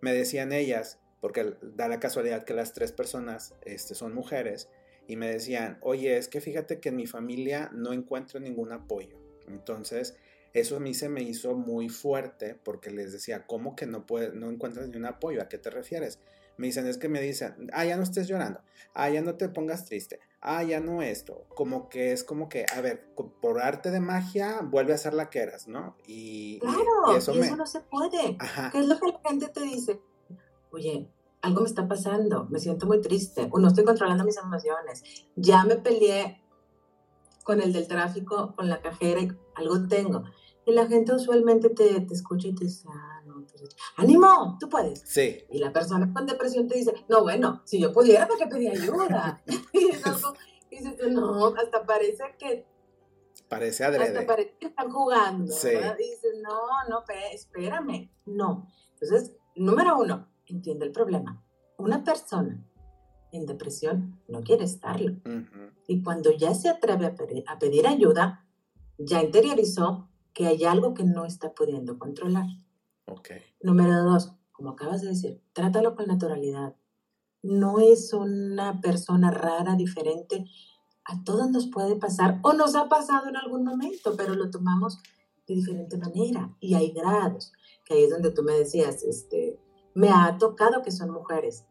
Me 0.00 0.14
decían 0.14 0.52
ellas, 0.52 0.98
porque 1.20 1.54
da 1.62 1.88
la 1.88 2.00
casualidad 2.00 2.44
que 2.44 2.54
las 2.54 2.72
tres 2.72 2.92
personas 2.92 3.54
este, 3.62 3.94
son 3.94 4.14
mujeres, 4.14 4.68
y 5.10 5.16
me 5.16 5.28
decían, 5.28 5.76
oye, 5.80 6.16
es 6.16 6.28
que 6.28 6.40
fíjate 6.40 6.78
que 6.78 6.90
en 6.90 6.96
mi 6.96 7.08
familia 7.08 7.68
no 7.72 7.92
encuentro 7.92 8.38
ningún 8.38 8.70
apoyo. 8.70 9.18
Entonces, 9.48 10.14
eso 10.52 10.76
a 10.76 10.80
mí 10.80 10.94
se 10.94 11.08
me 11.08 11.20
hizo 11.22 11.54
muy 11.56 11.88
fuerte 11.88 12.54
porque 12.54 12.90
les 12.90 13.12
decía, 13.12 13.44
¿cómo 13.44 13.74
que 13.74 13.86
no, 13.86 14.06
puedes, 14.06 14.34
no 14.34 14.48
encuentras 14.50 14.88
ni 14.88 14.96
un 14.96 15.06
apoyo? 15.06 15.42
¿A 15.42 15.48
qué 15.48 15.58
te 15.58 15.68
refieres? 15.68 16.20
Me 16.58 16.68
dicen, 16.68 16.86
es 16.86 16.96
que 16.96 17.08
me 17.08 17.20
dicen, 17.20 17.70
ah, 17.72 17.84
ya 17.84 17.96
no 17.96 18.04
estés 18.04 18.28
llorando, 18.28 18.60
ah, 18.94 19.10
ya 19.10 19.20
no 19.20 19.34
te 19.34 19.48
pongas 19.48 19.84
triste, 19.84 20.20
ah, 20.42 20.62
ya 20.62 20.78
no 20.78 21.02
esto. 21.02 21.44
Como 21.48 21.88
que 21.88 22.12
es 22.12 22.22
como 22.22 22.48
que, 22.48 22.66
a 22.72 22.80
ver, 22.80 23.02
por 23.40 23.60
arte 23.60 23.90
de 23.90 23.98
magia, 23.98 24.60
vuelve 24.62 24.92
a 24.92 24.98
ser 24.98 25.14
la 25.14 25.28
que 25.28 25.40
eras, 25.40 25.66
¿no? 25.66 25.96
Y, 26.06 26.60
claro, 26.60 27.14
y, 27.14 27.16
eso, 27.16 27.34
no 27.34 27.66
se 27.66 27.80
puede. 27.80 28.36
¿Qué 28.70 28.78
es 28.78 28.86
lo 28.86 28.96
que 29.00 29.06
la 29.06 29.20
gente 29.28 29.48
te 29.48 29.62
dice? 29.62 30.00
Oye, 30.72 31.10
algo 31.42 31.62
me 31.62 31.68
está 31.68 31.88
pasando, 31.88 32.46
me 32.50 32.60
siento 32.60 32.86
muy 32.86 33.00
triste, 33.00 33.48
o 33.50 33.58
no 33.58 33.68
estoy 33.68 33.84
controlando 33.84 34.24
mis 34.24 34.36
emociones, 34.36 35.02
ya 35.36 35.64
me 35.64 35.76
peleé 35.76 36.42
con 37.44 37.60
el 37.60 37.72
del 37.72 37.88
tráfico, 37.88 38.54
con 38.54 38.68
la 38.68 38.80
cajera, 38.80 39.20
y 39.20 39.32
algo 39.54 39.88
tengo. 39.88 40.24
Y 40.66 40.72
la 40.72 40.86
gente 40.86 41.14
usualmente 41.14 41.70
te, 41.70 42.00
te 42.00 42.14
escucha 42.14 42.48
y 42.48 42.54
te 42.54 42.64
dice, 42.64 42.86
ah, 42.92 43.22
no, 43.24 43.44
ánimo, 43.96 44.56
tú 44.60 44.68
puedes. 44.68 45.00
Sí. 45.06 45.44
Y 45.50 45.58
la 45.58 45.72
persona 45.72 46.12
con 46.12 46.26
depresión 46.26 46.68
te 46.68 46.76
dice, 46.76 46.92
no, 47.08 47.22
bueno, 47.22 47.62
si 47.64 47.80
yo 47.80 47.92
pudiera, 47.92 48.28
¿para 48.28 48.38
qué 48.38 48.46
pedí 48.46 48.68
ayuda? 48.68 49.42
y 49.72 50.76
dices 50.76 50.96
no, 51.10 51.46
hasta 51.46 51.84
parece 51.84 52.24
que... 52.38 52.66
Parece 53.48 53.84
adrede. 53.84 54.18
Hasta 54.18 54.26
parece 54.26 54.56
que 54.60 54.66
están 54.66 54.92
jugando. 54.92 55.52
Sí. 55.52 55.70
Dices, 55.98 56.36
no, 56.40 56.88
no, 56.88 57.02
espérame. 57.32 58.10
No. 58.26 58.68
Entonces, 59.00 59.36
número 59.56 59.98
uno, 59.98 60.28
entiende 60.52 60.86
el 60.86 60.92
problema. 60.92 61.44
Una 61.78 62.04
persona 62.04 62.64
en 63.32 63.46
depresión 63.46 64.20
no 64.28 64.42
quiere 64.42 64.64
estarlo. 64.64 65.16
Y 65.86 66.02
cuando 66.02 66.32
ya 66.32 66.54
se 66.54 66.68
atreve 66.68 67.06
a 67.46 67.58
pedir, 67.58 67.86
ayuda, 67.86 68.46
ya 68.98 69.22
interiorizó 69.22 70.08
que 70.32 70.46
hay 70.46 70.64
algo 70.64 70.94
que 70.94 71.04
no 71.04 71.24
está 71.24 71.52
pudiendo 71.52 71.98
controlar. 71.98 72.46
Okay. 73.06 73.40
Número 73.62 74.04
dos, 74.04 74.32
como 74.52 74.70
acabas 74.70 75.00
de 75.00 75.08
decir, 75.08 75.42
trátalo 75.52 75.96
con 75.96 76.06
naturalidad. 76.06 76.76
No 77.42 77.80
es 77.80 78.12
una 78.12 78.80
persona 78.80 79.30
rara, 79.30 79.74
diferente. 79.74 80.44
A 81.04 81.24
todos 81.24 81.50
nos 81.50 81.68
puede 81.68 81.96
pasar 81.96 82.38
o 82.42 82.52
nos 82.52 82.76
ha 82.76 82.88
pasado 82.88 83.28
en 83.28 83.36
algún 83.36 83.64
momento, 83.64 84.14
pero 84.16 84.34
lo 84.34 84.50
tomamos 84.50 84.98
de 85.46 85.54
diferente 85.54 85.96
manera 85.96 86.54
y 86.60 86.74
hay 86.74 86.92
grados. 86.92 87.52
Que 87.84 87.94
ahí 87.94 88.04
es 88.04 88.10
donde 88.10 88.30
tú 88.30 88.42
me 88.42 88.52
decías, 88.52 89.02
este, 89.02 89.58
me 90.00 90.08
ha 90.08 90.38
tocado 90.38 90.82
que 90.82 90.90
son 90.90 91.10
mujeres. 91.10 91.66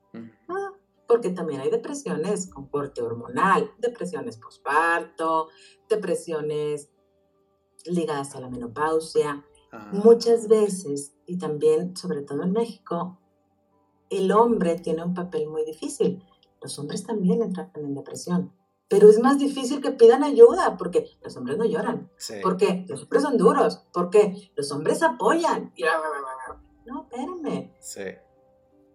Ah, 0.48 0.74
porque 1.08 1.32
también 1.32 1.62
hay 1.62 1.72
depresiones 1.72 2.48
con 2.48 2.68
corte 2.68 3.02
hormonal, 3.02 3.72
depresiones 3.80 4.38
postparto, 4.38 5.48
depresiones 5.90 6.92
ligadas 7.86 8.36
a 8.36 8.42
la 8.42 8.50
menopausia. 8.50 9.44
Ah. 9.72 9.90
Muchas 9.92 10.48
veces, 10.48 11.16
y 11.26 11.38
también, 11.40 11.98
sobre 11.98 12.22
todo 12.22 12.44
en 12.44 12.52
México, 12.52 13.20
el 14.12 14.32
hombre 14.32 14.76
tiene 14.76 15.04
un 15.04 15.16
papel 15.16 15.48
muy 15.50 15.66
difícil. 15.66 16.24
Los 16.62 16.78
hombres 16.78 17.04
también 17.04 17.42
entran 17.42 17.72
en 17.76 17.96
depresión. 17.96 18.54
Pero 18.88 19.08
es 19.08 19.20
más 19.20 19.38
difícil 19.38 19.82
que 19.82 19.92
pidan 19.92 20.24
ayuda 20.24 20.76
porque 20.78 21.06
los 21.22 21.36
hombres 21.38 21.58
no 21.58 21.66
lloran. 21.66 22.12
Porque 22.42 22.86
los 22.88 23.04
hombres 23.04 23.22
son 23.22 23.38
duros. 23.38 23.84
Porque 23.94 24.52
los 24.56 24.72
hombres 24.72 25.04
apoyan. 25.04 25.72
No, 26.90 27.04
espérame. 27.04 27.72
Sí. 27.80 28.02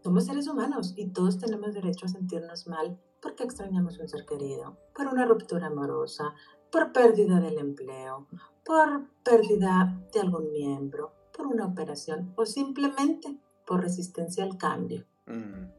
Somos 0.02 0.24
seres 0.26 0.48
humanos 0.48 0.94
y 0.96 1.10
todos 1.10 1.38
tenemos 1.38 1.72
derecho 1.74 2.06
a 2.06 2.08
sentirnos 2.08 2.66
mal 2.66 2.98
porque 3.22 3.44
extrañamos 3.44 3.98
un 3.98 4.08
ser 4.08 4.26
querido, 4.26 4.76
por 4.94 5.06
una 5.06 5.24
ruptura 5.24 5.68
amorosa, 5.68 6.34
por 6.70 6.92
pérdida 6.92 7.40
del 7.40 7.56
empleo, 7.58 8.26
por 8.64 9.08
pérdida 9.22 9.98
de 10.12 10.20
algún 10.20 10.50
miembro, 10.50 11.12
por 11.32 11.46
una 11.46 11.66
operación 11.66 12.34
o 12.36 12.44
simplemente 12.44 13.38
por 13.64 13.80
resistencia 13.80 14.42
al 14.42 14.58
cambio. 14.58 15.06
Mm. 15.26 15.70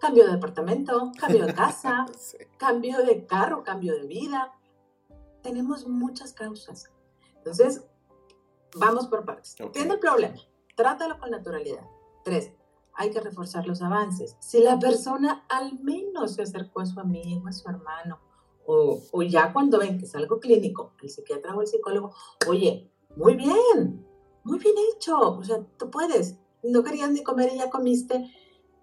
Cambio 0.00 0.26
de 0.26 0.32
departamento, 0.32 1.12
cambio 1.20 1.46
de 1.46 1.54
casa, 1.54 2.06
cambio 2.58 3.04
de 3.04 3.26
carro, 3.26 3.62
cambio 3.62 3.94
de 3.94 4.06
vida. 4.06 4.52
Tenemos 5.42 5.86
muchas 5.86 6.32
causas. 6.32 6.90
Entonces, 7.36 7.84
vamos 8.74 9.06
por 9.06 9.24
partes. 9.24 9.54
Tiene 9.72 9.94
el 9.94 10.00
problema 10.00 10.40
trátalo 10.74 11.18
con 11.18 11.30
naturalidad. 11.30 11.86
Tres, 12.24 12.52
hay 12.94 13.10
que 13.10 13.20
reforzar 13.20 13.66
los 13.66 13.82
avances. 13.82 14.36
Si 14.40 14.60
la 14.60 14.78
persona 14.78 15.44
al 15.48 15.78
menos 15.80 16.34
se 16.34 16.42
acercó 16.42 16.80
a 16.80 16.86
su 16.86 17.00
amigo, 17.00 17.48
a 17.48 17.52
su 17.52 17.68
hermano, 17.68 18.20
o, 18.64 19.22
ya 19.22 19.52
cuando 19.52 19.78
ven 19.78 19.98
que 19.98 20.04
es 20.04 20.14
algo 20.14 20.38
clínico, 20.38 20.94
el 21.02 21.10
psiquiatra 21.10 21.54
o 21.54 21.60
el 21.60 21.66
psicólogo, 21.66 22.14
oye, 22.48 22.90
muy 23.16 23.34
bien, 23.34 24.06
muy 24.44 24.58
bien 24.58 24.74
hecho, 24.94 25.18
o 25.18 25.44
sea, 25.44 25.66
tú 25.78 25.90
puedes, 25.90 26.38
no 26.62 26.82
querías 26.82 27.10
ni 27.10 27.22
comer 27.22 27.50
y 27.52 27.58
ya 27.58 27.70
comiste. 27.70 28.30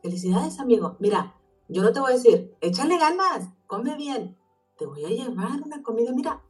Felicidades, 0.01 0.59
amigo. 0.59 0.97
Mira, 0.99 1.35
yo 1.67 1.81
no 1.81 1.91
te 1.91 1.99
voy 1.99 2.11
a 2.11 2.15
decir, 2.15 2.55
échale 2.61 2.97
ganas, 2.97 3.49
come 3.67 3.95
bien. 3.95 4.37
Te 4.77 4.85
voy 4.85 5.05
a 5.05 5.09
llevar 5.09 5.61
una 5.63 5.81
comida. 5.83 6.11
Mira, 6.13 6.41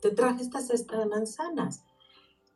te 0.00 0.10
traje 0.10 0.42
esta 0.42 0.60
cesta 0.60 0.98
de 0.98 1.06
manzanas. 1.06 1.84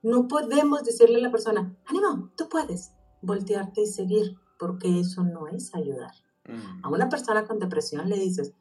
No 0.03 0.27
podemos 0.27 0.83
decirle 0.83 1.19
a 1.19 1.21
la 1.21 1.31
persona, 1.31 1.77
ánimo, 1.87 2.33
tú 2.37 2.49
puedes, 2.49 2.93
voltearte 3.21 3.83
y 3.83 3.87
seguir, 3.87 4.37
porque 4.59 4.99
eso 5.01 5.23
no 5.23 5.47
es 5.47 5.75
ayudar. 5.75 6.11
A 6.83 6.89
una 6.89 7.09
persona 7.09 7.47
con 7.47 7.61
depresión 7.61 8.09
le 8.09 8.19
dices, 8.19 8.53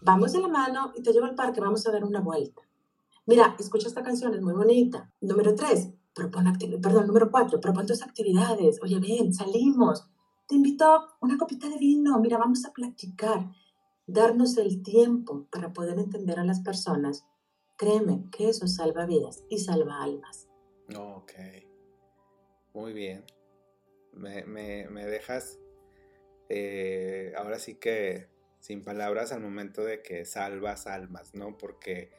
vamos 0.00 0.32
de 0.32 0.40
la 0.40 0.48
mano 0.48 0.92
y 0.94 1.02
te 1.02 1.12
llevo 1.12 1.26
al 1.26 1.34
parque, 1.34 1.60
vamos 1.60 1.84
a 1.86 1.90
dar 1.90 2.04
una 2.04 2.20
vuelta. 2.20 2.62
Mira, 3.26 3.56
escucha 3.58 3.88
esta 3.88 4.04
canción, 4.04 4.34
es 4.34 4.42
muy 4.42 4.54
bonita. 4.54 5.12
Número 5.20 5.54
tres, 5.54 5.90
propon 6.14 6.52
perdón, 6.80 7.06
número 7.08 7.30
cuatro, 7.30 7.60
propon 7.60 7.86
tus 7.86 8.02
actividades. 8.02 8.80
Oye, 8.82 9.00
ven, 9.00 9.32
salimos. 9.32 10.08
Te 10.46 10.54
invito 10.56 10.84
a 10.84 11.16
una 11.20 11.38
copita 11.38 11.68
de 11.68 11.78
vino. 11.78 12.18
Mira, 12.20 12.38
vamos 12.38 12.64
a 12.64 12.72
platicar. 12.72 13.50
Darnos 14.06 14.56
el 14.58 14.82
tiempo 14.82 15.46
para 15.50 15.72
poder 15.72 15.98
entender 15.98 16.38
a 16.38 16.44
las 16.44 16.60
personas. 16.60 17.24
Créeme 17.76 18.28
que 18.30 18.48
eso 18.48 18.66
salva 18.66 19.06
vidas 19.06 19.44
y 19.48 19.58
salva 19.58 20.02
almas. 20.02 20.48
Ok. 20.96 21.32
Muy 22.74 22.92
bien. 22.92 23.24
Me, 24.14 25.06
dejas 25.06 25.58
eh, 26.48 27.32
ahora 27.36 27.58
sí 27.58 27.76
que 27.76 28.28
sin 28.60 28.84
palabras 28.84 29.32
al 29.32 29.40
momento 29.40 29.84
de 29.84 30.02
que 30.02 30.24
salvas 30.24 30.86
almas, 30.86 31.34
¿no? 31.34 31.58
Porque 31.58 32.10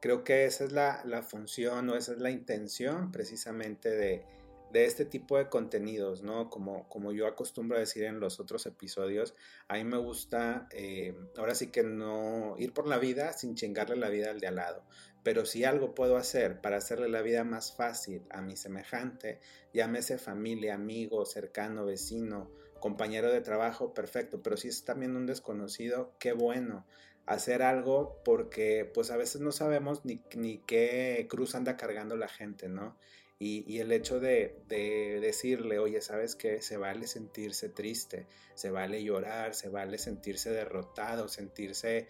creo 0.00 0.24
que 0.24 0.44
esa 0.44 0.64
es 0.64 0.72
la, 0.72 1.22
función 1.22 1.88
o 1.90 1.96
esa 1.96 2.12
es 2.12 2.18
la 2.18 2.30
intención 2.30 3.12
precisamente 3.12 3.90
de, 3.90 4.24
este 4.72 5.04
tipo 5.04 5.36
de 5.36 5.48
contenidos, 5.48 6.22
¿no? 6.22 6.48
Como, 6.48 6.88
como 6.88 7.12
yo 7.12 7.26
acostumbro 7.26 7.76
a 7.76 7.80
decir 7.80 8.04
en 8.04 8.20
los 8.20 8.40
otros 8.40 8.64
episodios, 8.66 9.34
a 9.68 9.74
mí 9.74 9.84
me 9.84 9.98
gusta 9.98 10.68
eh, 10.70 11.14
ahora 11.36 11.54
sí 11.54 11.68
que 11.68 11.82
no 11.82 12.54
ir 12.58 12.72
por 12.72 12.86
la 12.86 12.98
vida 12.98 13.32
sin 13.32 13.56
chingarle 13.56 13.96
la 13.96 14.08
vida 14.08 14.30
al 14.30 14.40
de 14.40 14.46
al 14.46 14.56
lado. 14.56 14.84
Pero 15.22 15.44
si 15.44 15.64
algo 15.64 15.94
puedo 15.94 16.16
hacer 16.16 16.60
para 16.60 16.78
hacerle 16.78 17.08
la 17.08 17.22
vida 17.22 17.44
más 17.44 17.76
fácil 17.76 18.22
a 18.30 18.40
mi 18.40 18.56
semejante, 18.56 19.40
llámese 19.72 20.18
familia, 20.18 20.74
amigo, 20.74 21.26
cercano, 21.26 21.84
vecino, 21.84 22.50
compañero 22.80 23.30
de 23.30 23.40
trabajo, 23.40 23.92
perfecto. 23.92 24.42
Pero 24.42 24.56
si 24.56 24.68
es 24.68 24.84
también 24.84 25.16
un 25.16 25.26
desconocido, 25.26 26.14
qué 26.18 26.32
bueno 26.32 26.86
hacer 27.26 27.62
algo 27.62 28.20
porque 28.24 28.90
pues 28.92 29.10
a 29.10 29.16
veces 29.16 29.40
no 29.40 29.52
sabemos 29.52 30.04
ni, 30.04 30.22
ni 30.34 30.58
qué 30.58 31.26
cruz 31.28 31.54
anda 31.54 31.76
cargando 31.76 32.16
la 32.16 32.28
gente, 32.28 32.68
¿no? 32.68 32.96
Y, 33.42 33.78
el 33.78 33.90
hecho 33.90 34.20
de, 34.20 34.60
de, 34.68 35.18
decirle, 35.18 35.78
oye, 35.78 36.02
¿sabes 36.02 36.36
qué? 36.36 36.60
Se 36.60 36.76
vale 36.76 37.06
sentirse 37.06 37.70
triste, 37.70 38.26
se 38.54 38.70
vale 38.70 39.02
llorar, 39.02 39.54
se 39.54 39.70
vale 39.70 39.96
sentirse 39.96 40.50
derrotado, 40.50 41.26
sentirse 41.26 42.06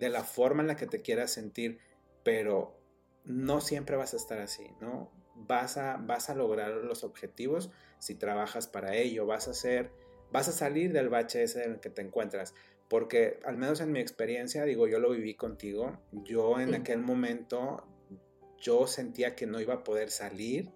de 0.00 0.08
la 0.08 0.24
forma 0.24 0.62
en 0.62 0.66
la 0.66 0.76
que 0.76 0.88
te 0.88 1.00
quieras 1.00 1.30
sentir 1.30 1.78
pero 2.22 2.78
no 3.24 3.60
siempre 3.60 3.96
vas 3.96 4.14
a 4.14 4.16
estar 4.16 4.38
así, 4.38 4.66
¿no? 4.80 5.10
Vas 5.34 5.76
a, 5.76 5.96
vas 5.96 6.30
a 6.30 6.34
lograr 6.34 6.70
los 6.70 7.04
objetivos 7.04 7.70
si 7.98 8.14
trabajas 8.14 8.66
para 8.66 8.96
ello, 8.96 9.26
vas 9.26 9.48
a 9.48 9.54
ser, 9.54 9.90
vas 10.30 10.48
a 10.48 10.52
salir 10.52 10.92
del 10.92 11.08
bache 11.08 11.42
ese 11.42 11.64
en 11.64 11.72
el 11.72 11.80
que 11.80 11.90
te 11.90 12.02
encuentras, 12.02 12.54
porque 12.88 13.40
al 13.44 13.56
menos 13.56 13.80
en 13.80 13.92
mi 13.92 14.00
experiencia, 14.00 14.64
digo, 14.64 14.86
yo 14.86 14.98
lo 14.98 15.10
viví 15.10 15.34
contigo, 15.34 15.98
yo 16.10 16.60
en 16.60 16.74
aquel 16.74 17.00
momento, 17.00 17.86
yo 18.58 18.86
sentía 18.86 19.34
que 19.34 19.46
no 19.46 19.60
iba 19.60 19.74
a 19.74 19.84
poder 19.84 20.10
salir 20.10 20.70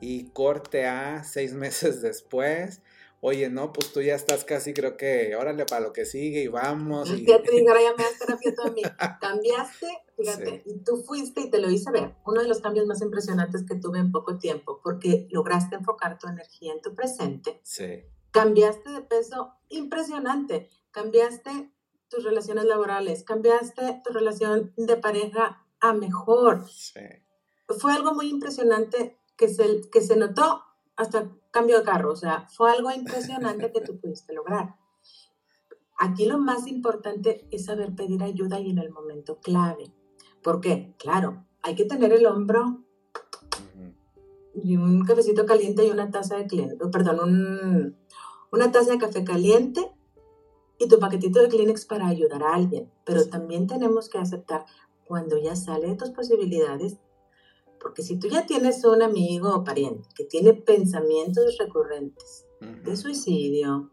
y 0.00 0.30
corte 0.30 0.86
a 0.86 1.24
seis 1.24 1.52
meses 1.54 2.02
después. 2.02 2.82
Oye, 3.22 3.50
no, 3.50 3.70
pues 3.72 3.92
tú 3.92 4.00
ya 4.00 4.14
estás 4.14 4.44
casi, 4.44 4.72
creo 4.72 4.96
que, 4.96 5.36
órale 5.36 5.66
para 5.66 5.82
lo 5.82 5.92
que 5.92 6.06
sigue 6.06 6.42
y 6.42 6.48
vamos. 6.48 7.10
Y... 7.10 7.26
Ya 7.26 7.42
te 7.42 7.52
digo, 7.52 7.68
ahora 7.68 7.82
ya 7.82 7.94
me 7.94 8.02
das 8.02 8.18
terapia 8.18 8.54
a 8.64 8.70
mí. 8.70 8.82
Cambiaste, 9.20 9.86
fíjate, 10.16 10.62
y 10.64 10.78
tú 10.78 11.02
fuiste 11.02 11.42
y 11.42 11.50
te 11.50 11.58
lo 11.58 11.70
hice 11.70 11.90
ver. 11.90 12.14
Uno 12.24 12.40
de 12.40 12.48
los 12.48 12.60
cambios 12.60 12.86
más 12.86 13.02
impresionantes 13.02 13.64
que 13.66 13.74
tuve 13.74 13.98
en 13.98 14.10
poco 14.10 14.38
tiempo, 14.38 14.80
porque 14.82 15.28
lograste 15.30 15.76
enfocar 15.76 16.18
tu 16.18 16.28
energía 16.28 16.72
en 16.72 16.80
tu 16.80 16.94
presente. 16.94 17.60
Sí. 17.62 18.04
Cambiaste 18.30 18.88
de 18.90 19.02
peso 19.02 19.52
impresionante. 19.68 20.70
Cambiaste 20.90 21.70
tus 22.08 22.24
relaciones 22.24 22.64
laborales, 22.64 23.22
cambiaste 23.22 24.00
tu 24.02 24.12
relación 24.12 24.72
de 24.78 24.96
pareja 24.96 25.66
a 25.78 25.92
mejor. 25.92 26.66
Sí. 26.70 27.00
Fue 27.68 27.92
algo 27.92 28.14
muy 28.14 28.30
impresionante 28.30 29.18
que 29.36 29.48
se, 29.48 29.88
que 29.90 30.00
se 30.00 30.16
notó 30.16 30.62
hasta 30.96 31.30
cambio 31.50 31.78
de 31.78 31.84
carro, 31.84 32.12
o 32.12 32.16
sea, 32.16 32.46
fue 32.48 32.70
algo 32.70 32.90
impresionante 32.90 33.72
que 33.72 33.80
tú 33.80 33.98
pudiste 33.98 34.32
lograr. 34.32 34.76
Aquí 35.98 36.24
lo 36.24 36.38
más 36.38 36.66
importante 36.66 37.46
es 37.50 37.66
saber 37.66 37.94
pedir 37.94 38.22
ayuda 38.22 38.58
y 38.58 38.70
en 38.70 38.78
el 38.78 38.90
momento 38.90 39.38
clave. 39.40 39.92
¿Por 40.42 40.60
qué? 40.60 40.94
Claro, 40.98 41.44
hay 41.62 41.74
que 41.74 41.84
tener 41.84 42.12
el 42.12 42.26
hombro 42.26 42.82
y 44.54 44.76
un 44.76 45.04
cafecito 45.04 45.46
caliente 45.46 45.86
y 45.86 45.90
una 45.90 46.10
taza 46.10 46.36
de 46.36 46.46
cliente, 46.46 46.76
perdón, 46.90 47.96
una 48.50 48.72
taza 48.72 48.92
de 48.92 48.98
café 48.98 49.24
caliente 49.24 49.92
y 50.78 50.88
tu 50.88 50.98
paquetito 50.98 51.40
de 51.40 51.48
Kleenex 51.48 51.84
para 51.84 52.08
ayudar 52.08 52.42
a 52.42 52.54
alguien. 52.54 52.90
Pero 53.04 53.28
también 53.28 53.66
tenemos 53.66 54.08
que 54.08 54.18
aceptar 54.18 54.64
cuando 55.04 55.36
ya 55.36 55.54
sale 55.54 55.88
de 55.88 55.96
tus 55.96 56.10
posibilidades, 56.10 56.98
porque 57.80 58.02
si 58.02 58.18
tú 58.18 58.28
ya 58.28 58.46
tienes 58.46 58.84
un 58.84 59.02
amigo 59.02 59.54
o 59.54 59.64
pariente 59.64 60.08
que 60.14 60.24
tiene 60.24 60.52
pensamientos 60.52 61.56
recurrentes 61.58 62.46
de 62.60 62.96
suicidio, 62.96 63.90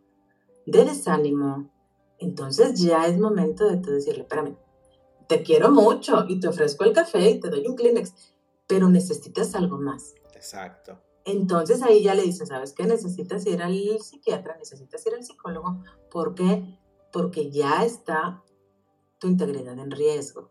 de 0.66 0.84
desánimo, 0.84 1.72
entonces 2.20 2.80
ya 2.80 3.08
es 3.08 3.18
momento 3.18 3.66
de 3.70 3.78
tú 3.78 3.92
decirle, 3.92 4.22
espérame, 4.22 4.58
te 5.28 5.42
quiero 5.42 5.72
mucho 5.72 6.26
y 6.28 6.40
te 6.40 6.48
ofrezco 6.48 6.84
el 6.84 6.94
café 6.94 7.30
y 7.30 7.40
te 7.40 7.50
doy 7.50 7.66
un 7.66 7.76
Kleenex, 7.76 8.14
pero 8.68 8.90
necesitas 8.90 9.56
algo 9.56 9.78
más. 9.78 10.16
Exacto. 10.36 11.00
Entonces 11.24 11.82
ahí 11.82 12.04
ya 12.04 12.16
le 12.16 12.24
dices, 12.24 12.50
¿sabes 12.50 12.74
qué? 12.74 12.84
Necesitas 12.84 13.46
ir 13.46 13.62
al 13.62 14.00
psiquiatra, 14.00 14.58
necesitas 14.58 15.06
ir 15.06 15.14
al 15.14 15.24
psicólogo. 15.24 15.84
¿Por 16.10 16.36
qué? 16.36 16.80
Porque 17.12 17.52
ya 17.52 17.84
está 17.84 18.44
tu 19.20 19.28
integridad 19.28 19.78
en 19.80 19.92
riesgo. 19.92 20.50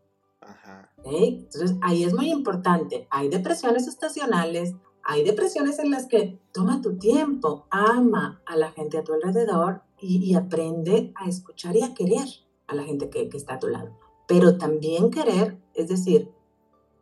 Entonces, 1.05 1.77
ahí 1.83 2.05
es 2.05 2.15
muy 2.15 2.31
importante. 2.31 3.07
Hay 3.11 3.29
depresiones 3.29 3.87
estacionales, 3.87 4.75
hay 5.05 5.25
depresiones 5.25 5.79
en 5.79 5.91
las 5.91 6.07
que 6.07 6.41
toma 6.53 6.81
tu 6.81 6.99
tiempo, 6.99 7.67
ama 7.71 8.43
a 8.45 8.57
la 8.57 8.73
gente 8.73 8.99
a 8.99 9.05
tu 9.05 9.13
alrededor 9.13 9.83
y, 10.01 10.35
aprende 10.35 11.13
a 11.15 11.29
escuchar 11.29 11.77
y 11.77 11.83
a 11.83 11.95
querer 11.95 12.27
a 12.67 12.75
la 12.75 12.83
gente 12.83 13.09
que, 13.09 13.29
está 13.33 13.55
a 13.55 13.59
tu 13.61 13.69
lado. 13.69 13.97
Pero 14.27 14.59
también 14.59 15.11
querer, 15.11 15.59
es 15.75 15.89
decir, 15.89 16.33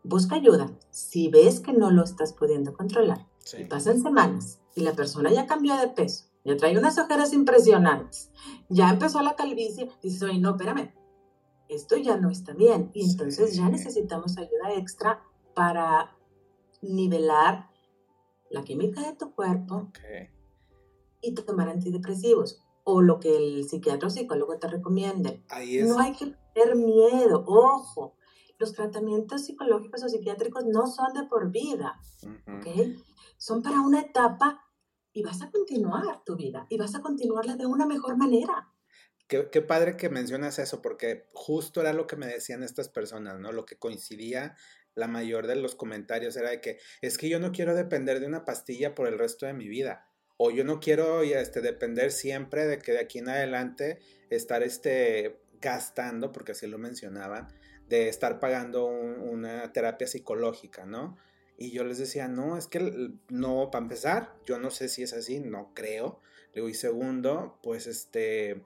busca 0.02 0.36
ayuda. 0.36 0.70
Si 0.90 1.28
ves 1.28 1.60
que 1.60 1.72
no 1.72 1.90
lo 1.90 2.04
estás 2.04 2.34
pudiendo 2.34 2.74
controlar 2.74 3.26
y 3.58 3.64
pasan 3.64 4.00
semanas 4.00 4.60
y 4.74 4.82
la 4.82 4.92
persona 4.92 5.32
ya 5.32 5.46
cambió 5.46 5.76
de 5.76 5.88
peso, 5.88 6.26
ya 6.44 6.56
trae 6.58 6.78
unas 6.78 6.98
ojeras 6.98 7.32
impresionantes, 7.32 8.30
ya 8.68 8.90
empezó 8.90 9.22
la 9.22 9.34
calvicie, 9.34 9.90
dices, 10.02 10.22
oye, 10.22 10.38
no, 10.38 10.50
espérame, 10.50 10.92
esto 11.74 11.96
ya 11.96 12.16
no 12.16 12.30
está 12.30 12.52
bien. 12.52 12.90
Y 12.94 13.10
entonces 13.10 13.56
ya 13.56 13.68
necesitamos 13.68 14.38
ayuda 14.38 14.74
extra 14.74 15.22
para 15.54 16.16
nivelar 16.82 17.70
la 18.50 18.62
química 18.62 19.02
de 19.02 19.14
tu 19.14 19.34
cuerpo 19.34 19.90
y 21.20 21.34
tomar 21.34 21.68
antidepresivos 21.68 22.62
o 22.84 23.00
lo 23.00 23.18
que 23.18 23.36
el 23.36 23.68
psiquiatra 23.68 24.08
o 24.08 24.10
psicólogo 24.10 24.58
te 24.58 24.68
recomiende. 24.68 25.42
No 25.88 25.98
hay 25.98 26.12
que 26.12 26.36
tener 26.54 26.76
miedo, 26.76 27.44
ojo. 27.46 28.14
Los 28.58 28.72
tratamientos 28.72 29.46
psicológicos 29.46 30.04
o 30.04 30.08
psiquiátricos 30.08 30.64
no 30.66 30.86
son 30.86 31.12
de 31.14 31.24
por 31.24 31.50
vida, 31.50 32.00
Son 33.36 33.62
para 33.62 33.80
una 33.80 34.00
etapa 34.00 34.62
y 35.12 35.22
vas 35.22 35.42
a 35.42 35.50
continuar 35.50 36.22
tu 36.24 36.36
vida 36.36 36.66
y 36.68 36.76
vas 36.76 36.94
a 36.94 37.00
continuarla 37.00 37.56
de 37.56 37.66
una 37.66 37.86
mejor 37.86 38.16
manera. 38.16 38.73
Qué, 39.26 39.62
padre 39.62 39.96
que 39.96 40.10
mencionas 40.10 40.58
eso, 40.58 40.82
porque 40.82 41.26
justo 41.32 41.80
era 41.80 41.94
lo 41.94 42.06
que 42.06 42.16
me 42.16 42.26
decían 42.26 42.62
estas 42.62 42.90
personas, 42.90 43.40
¿no? 43.40 43.52
Lo 43.52 43.64
que 43.64 43.76
coincidía 43.76 44.54
la 44.94 45.08
mayor 45.08 45.46
de 45.46 45.56
los 45.56 45.74
comentarios 45.74 46.36
era 46.36 46.50
de 46.50 46.60
que 46.60 46.78
es 47.00 47.18
que 47.18 47.28
yo 47.28 47.40
no 47.40 47.50
quiero 47.50 47.74
depender 47.74 48.20
de 48.20 48.26
una 48.26 48.44
pastilla 48.44 48.94
por 48.94 49.08
el 49.08 49.18
resto 49.18 49.46
de 49.46 49.54
mi 49.54 49.66
vida. 49.66 50.08
O 50.36 50.50
yo 50.50 50.64
no 50.64 50.78
quiero 50.78 51.22
este, 51.22 51.60
depender 51.60 52.12
siempre 52.12 52.66
de 52.66 52.78
que 52.78 52.92
de 52.92 53.00
aquí 53.00 53.18
en 53.18 53.28
adelante 53.28 53.98
estar 54.30 54.62
este, 54.62 55.40
gastando, 55.60 56.30
porque 56.30 56.52
así 56.52 56.66
lo 56.66 56.78
mencionaban, 56.78 57.48
de 57.88 58.08
estar 58.08 58.40
pagando 58.40 58.86
una 58.86 59.72
terapia 59.72 60.06
psicológica, 60.06 60.84
¿no? 60.84 61.16
Y 61.56 61.70
yo 61.70 61.84
les 61.84 61.98
decía, 61.98 62.28
no, 62.28 62.58
es 62.58 62.66
que 62.66 63.12
no, 63.28 63.70
para 63.70 63.84
empezar, 63.84 64.34
yo 64.44 64.58
no 64.58 64.70
sé 64.70 64.88
si 64.88 65.02
es 65.02 65.12
así, 65.12 65.40
no 65.40 65.72
creo. 65.74 66.20
y 66.54 66.74
segundo, 66.74 67.58
pues 67.62 67.86
este, 67.86 68.62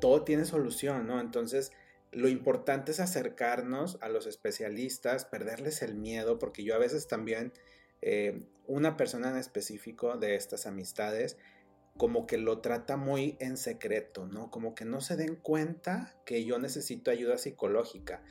todo 0.00 0.24
tiene 0.24 0.44
solución, 0.44 1.06
¿no? 1.06 1.20
Entonces, 1.20 1.72
lo 2.12 2.28
importante 2.28 2.92
es 2.92 3.00
acercarnos 3.00 3.98
a 4.02 4.08
los 4.08 4.26
especialistas, 4.26 5.24
perderles 5.24 5.82
el 5.82 5.94
miedo, 5.94 6.38
porque 6.38 6.62
yo 6.62 6.74
a 6.74 6.78
veces 6.78 7.08
también, 7.08 7.52
eh, 8.02 8.42
una 8.66 8.96
persona 8.96 9.30
en 9.30 9.36
específico 9.36 10.16
de 10.18 10.34
estas 10.34 10.66
amistades, 10.66 11.38
como 11.96 12.26
que 12.26 12.38
lo 12.38 12.60
trata 12.60 12.96
muy 12.96 13.36
en 13.40 13.56
secreto, 13.56 14.26
¿no? 14.26 14.50
Como 14.50 14.74
que 14.74 14.84
no 14.84 15.00
se 15.00 15.16
den 15.16 15.36
cuenta 15.36 16.14
que 16.24 16.44
yo 16.44 16.58
necesito 16.58 17.10
ayuda 17.10 17.38
psicológica. 17.38 18.22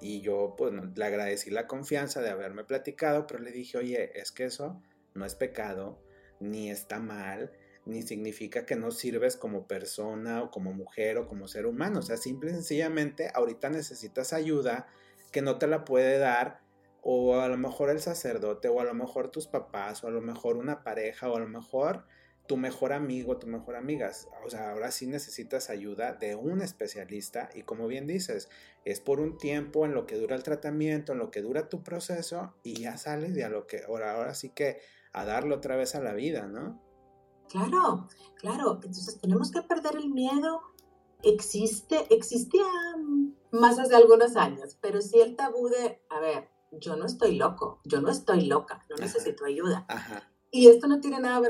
Y 0.00 0.20
yo, 0.20 0.54
pues, 0.56 0.74
le 0.94 1.04
agradecí 1.04 1.50
la 1.50 1.66
confianza 1.66 2.20
de 2.20 2.30
haberme 2.30 2.64
platicado, 2.64 3.26
pero 3.26 3.40
le 3.40 3.52
dije, 3.52 3.78
oye, 3.78 4.18
es 4.18 4.32
que 4.32 4.44
eso 4.44 4.82
no 5.14 5.24
es 5.24 5.34
pecado, 5.34 5.98
ni 6.40 6.70
está 6.70 6.98
mal, 6.98 7.52
ni 7.86 8.02
significa 8.02 8.66
que 8.66 8.76
no 8.76 8.90
sirves 8.90 9.36
como 9.36 9.66
persona 9.66 10.42
o 10.42 10.50
como 10.50 10.72
mujer 10.72 11.18
o 11.18 11.28
como 11.28 11.48
ser 11.48 11.66
humano. 11.66 12.00
O 12.00 12.02
sea, 12.02 12.16
simple 12.16 12.50
y 12.50 12.54
sencillamente 12.54 13.30
ahorita 13.32 13.70
necesitas 13.70 14.32
ayuda 14.32 14.86
que 15.32 15.40
no 15.40 15.58
te 15.58 15.66
la 15.66 15.84
puede 15.84 16.18
dar 16.18 16.60
o 17.02 17.38
a 17.38 17.48
lo 17.48 17.56
mejor 17.56 17.90
el 17.90 18.00
sacerdote 18.00 18.68
o 18.68 18.80
a 18.80 18.84
lo 18.84 18.92
mejor 18.92 19.30
tus 19.30 19.46
papás 19.46 20.02
o 20.02 20.08
a 20.08 20.10
lo 20.10 20.20
mejor 20.20 20.56
una 20.56 20.82
pareja 20.82 21.30
o 21.30 21.36
a 21.36 21.40
lo 21.40 21.48
mejor 21.48 22.04
tu 22.48 22.56
mejor 22.56 22.92
amigo, 22.92 23.38
tu 23.38 23.46
mejor 23.46 23.76
amiga. 23.76 24.10
O 24.44 24.50
sea, 24.50 24.70
ahora 24.70 24.90
sí 24.90 25.06
necesitas 25.06 25.70
ayuda 25.70 26.14
de 26.14 26.34
un 26.34 26.62
especialista 26.62 27.48
y 27.54 27.62
como 27.62 27.86
bien 27.86 28.06
dices, 28.06 28.48
es 28.84 29.00
por 29.00 29.20
un 29.20 29.38
tiempo 29.38 29.84
en 29.84 29.94
lo 29.94 30.06
que 30.06 30.16
dura 30.16 30.36
el 30.36 30.42
tratamiento, 30.42 31.12
en 31.12 31.18
lo 31.18 31.30
que 31.30 31.42
dura 31.42 31.68
tu 31.68 31.82
proceso 31.82 32.54
y 32.62 32.80
ya 32.80 32.96
sales 32.96 33.34
de 33.34 33.44
a 33.44 33.48
lo 33.48 33.66
que 33.66 33.82
ahora, 33.84 34.12
ahora 34.12 34.34
sí 34.34 34.50
que 34.50 34.80
a 35.12 35.24
darlo 35.24 35.56
otra 35.56 35.76
vez 35.76 35.94
a 35.94 36.00
la 36.00 36.12
vida, 36.12 36.46
¿no? 36.46 36.85
Claro, 37.48 38.08
claro. 38.36 38.74
Entonces 38.74 39.20
tenemos 39.20 39.50
que 39.50 39.62
perder 39.62 39.96
el 39.96 40.10
miedo. 40.10 40.62
Existe, 41.22 42.12
existía 42.14 42.64
más 43.50 43.78
hace 43.78 43.94
algunos 43.96 44.36
años, 44.36 44.76
pero 44.80 45.00
sí 45.00 45.20
el 45.20 45.34
tabú 45.34 45.68
de, 45.68 46.02
a 46.10 46.20
ver, 46.20 46.50
yo 46.72 46.96
no 46.96 47.06
estoy 47.06 47.36
loco, 47.36 47.80
yo 47.84 48.00
no 48.00 48.10
estoy 48.10 48.46
loca, 48.46 48.84
no 48.90 48.96
necesito 48.96 49.44
ayuda. 49.44 49.86
Y 50.50 50.68
esto 50.68 50.86
no 50.86 51.00
tiene 51.00 51.20
nada 51.20 51.40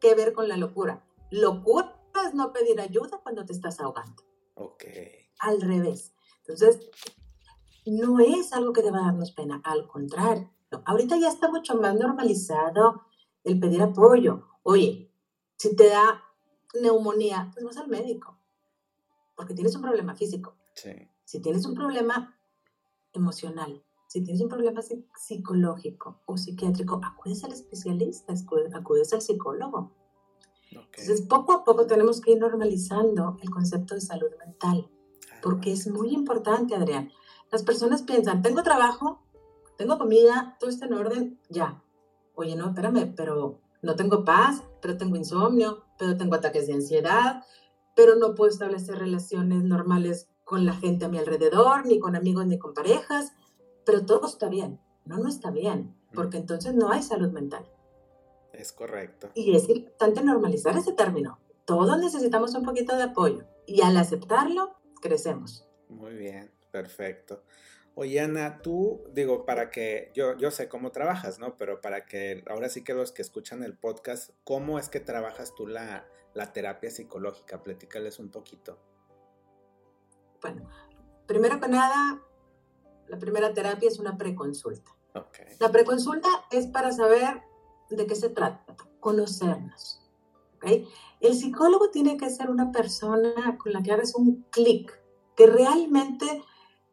que 0.00 0.14
ver 0.14 0.32
con 0.32 0.48
la 0.48 0.56
locura. 0.56 1.04
Locura 1.30 1.94
es 2.26 2.34
no 2.34 2.52
pedir 2.52 2.80
ayuda 2.80 3.20
cuando 3.22 3.44
te 3.44 3.52
estás 3.52 3.80
ahogando. 3.80 4.22
Ok. 4.54 4.84
Al 5.40 5.60
revés. 5.60 6.14
Entonces, 6.40 6.90
no 7.86 8.20
es 8.20 8.52
algo 8.52 8.72
que 8.72 8.82
deba 8.82 9.00
darnos 9.00 9.32
pena, 9.32 9.60
al 9.64 9.86
contrario. 9.86 10.50
Ahorita 10.84 11.16
ya 11.16 11.28
está 11.28 11.50
mucho 11.50 11.76
más 11.76 11.94
normalizado 11.94 13.02
el 13.44 13.60
pedir 13.60 13.82
apoyo. 13.82 14.48
Oye, 14.62 15.12
si 15.64 15.74
te 15.74 15.88
da 15.88 16.22
neumonía, 16.78 17.50
pues 17.54 17.64
vas 17.64 17.78
al 17.78 17.88
médico, 17.88 18.36
porque 19.34 19.54
tienes 19.54 19.74
un 19.74 19.80
problema 19.80 20.14
físico. 20.14 20.58
Si 21.24 21.40
tienes 21.40 21.64
un 21.64 21.74
problema 21.74 22.38
emocional, 23.14 23.82
si 24.06 24.22
tienes 24.22 24.42
un 24.42 24.50
problema 24.50 24.82
psicológico 25.16 26.20
o 26.26 26.36
psiquiátrico, 26.36 27.00
acudes 27.02 27.44
al 27.44 27.52
especialista, 27.52 28.34
acudes 28.74 29.14
al 29.14 29.22
psicólogo. 29.22 29.92
Entonces, 30.70 31.22
poco 31.22 31.54
a 31.54 31.64
poco 31.64 31.86
tenemos 31.86 32.20
que 32.20 32.32
ir 32.32 32.40
normalizando 32.40 33.38
el 33.40 33.48
concepto 33.48 33.94
de 33.94 34.02
salud 34.02 34.32
mental, 34.38 34.90
porque 35.42 35.72
es 35.72 35.88
muy 35.88 36.12
importante, 36.12 36.74
Adrián. 36.74 37.10
Las 37.50 37.62
personas 37.62 38.02
piensan, 38.02 38.42
tengo 38.42 38.62
trabajo, 38.62 39.22
tengo 39.78 39.96
comida, 39.96 40.58
todo 40.60 40.68
está 40.68 40.84
en 40.84 40.92
orden, 40.92 41.40
ya. 41.48 41.82
Oye, 42.34 42.54
no, 42.54 42.66
espérame, 42.66 43.14
pero 43.16 43.63
no 43.84 43.96
tengo 43.96 44.24
paz, 44.24 44.62
pero 44.80 44.96
tengo 44.96 45.16
insomnio, 45.16 45.84
pero 45.98 46.16
tengo 46.16 46.34
ataques 46.34 46.66
de 46.66 46.74
ansiedad, 46.74 47.44
pero 47.94 48.16
no 48.16 48.34
puedo 48.34 48.50
establecer 48.50 48.98
relaciones 48.98 49.62
normales 49.62 50.28
con 50.44 50.66
la 50.66 50.74
gente 50.74 51.04
a 51.04 51.08
mi 51.08 51.18
alrededor, 51.18 51.86
ni 51.86 51.98
con 51.98 52.16
amigos, 52.16 52.46
ni 52.46 52.58
con 52.58 52.74
parejas, 52.74 53.32
pero 53.86 54.04
todo 54.04 54.26
está 54.26 54.48
bien. 54.48 54.80
No, 55.04 55.18
no 55.18 55.28
está 55.28 55.50
bien, 55.50 55.94
porque 56.14 56.38
entonces 56.38 56.74
no 56.74 56.90
hay 56.90 57.02
salud 57.02 57.30
mental. 57.30 57.70
Es 58.52 58.72
correcto. 58.72 59.30
Y 59.34 59.54
es 59.54 59.68
importante 59.68 60.22
normalizar 60.22 60.76
ese 60.76 60.92
término. 60.92 61.38
Todos 61.64 61.98
necesitamos 61.98 62.54
un 62.54 62.64
poquito 62.64 62.96
de 62.96 63.04
apoyo 63.04 63.44
y 63.66 63.82
al 63.82 63.96
aceptarlo, 63.96 64.76
crecemos. 65.00 65.66
Muy 65.88 66.14
bien, 66.14 66.50
perfecto. 66.70 67.42
Oye, 67.96 68.20
Ana, 68.20 68.60
tú, 68.60 69.04
digo, 69.12 69.44
para 69.44 69.70
que 69.70 70.10
yo, 70.14 70.36
yo 70.36 70.50
sé 70.50 70.68
cómo 70.68 70.90
trabajas, 70.90 71.38
¿no? 71.38 71.56
Pero 71.56 71.80
para 71.80 72.06
que 72.06 72.42
ahora 72.48 72.68
sí 72.68 72.82
que 72.82 72.92
los 72.92 73.12
que 73.12 73.22
escuchan 73.22 73.62
el 73.62 73.76
podcast, 73.78 74.30
¿cómo 74.42 74.80
es 74.80 74.88
que 74.88 74.98
trabajas 74.98 75.54
tú 75.54 75.68
la, 75.68 76.04
la 76.34 76.52
terapia 76.52 76.90
psicológica? 76.90 77.62
Platícales 77.62 78.18
un 78.18 78.30
poquito. 78.30 78.78
Bueno, 80.42 80.68
primero 81.26 81.60
que 81.60 81.68
nada, 81.68 82.20
la 83.06 83.18
primera 83.18 83.54
terapia 83.54 83.88
es 83.88 84.00
una 84.00 84.18
preconsulta. 84.18 84.90
Okay. 85.14 85.46
La 85.60 85.70
preconsulta 85.70 86.28
es 86.50 86.66
para 86.66 86.90
saber 86.90 87.42
de 87.90 88.06
qué 88.08 88.16
se 88.16 88.28
trata, 88.28 88.74
conocernos. 88.98 90.02
¿okay? 90.56 90.88
El 91.20 91.34
psicólogo 91.34 91.90
tiene 91.90 92.16
que 92.16 92.28
ser 92.28 92.50
una 92.50 92.72
persona 92.72 93.56
con 93.56 93.72
la 93.72 93.84
que 93.84 93.92
hagas 93.92 94.16
un 94.16 94.44
clic, 94.50 95.00
que 95.36 95.46
realmente 95.46 96.42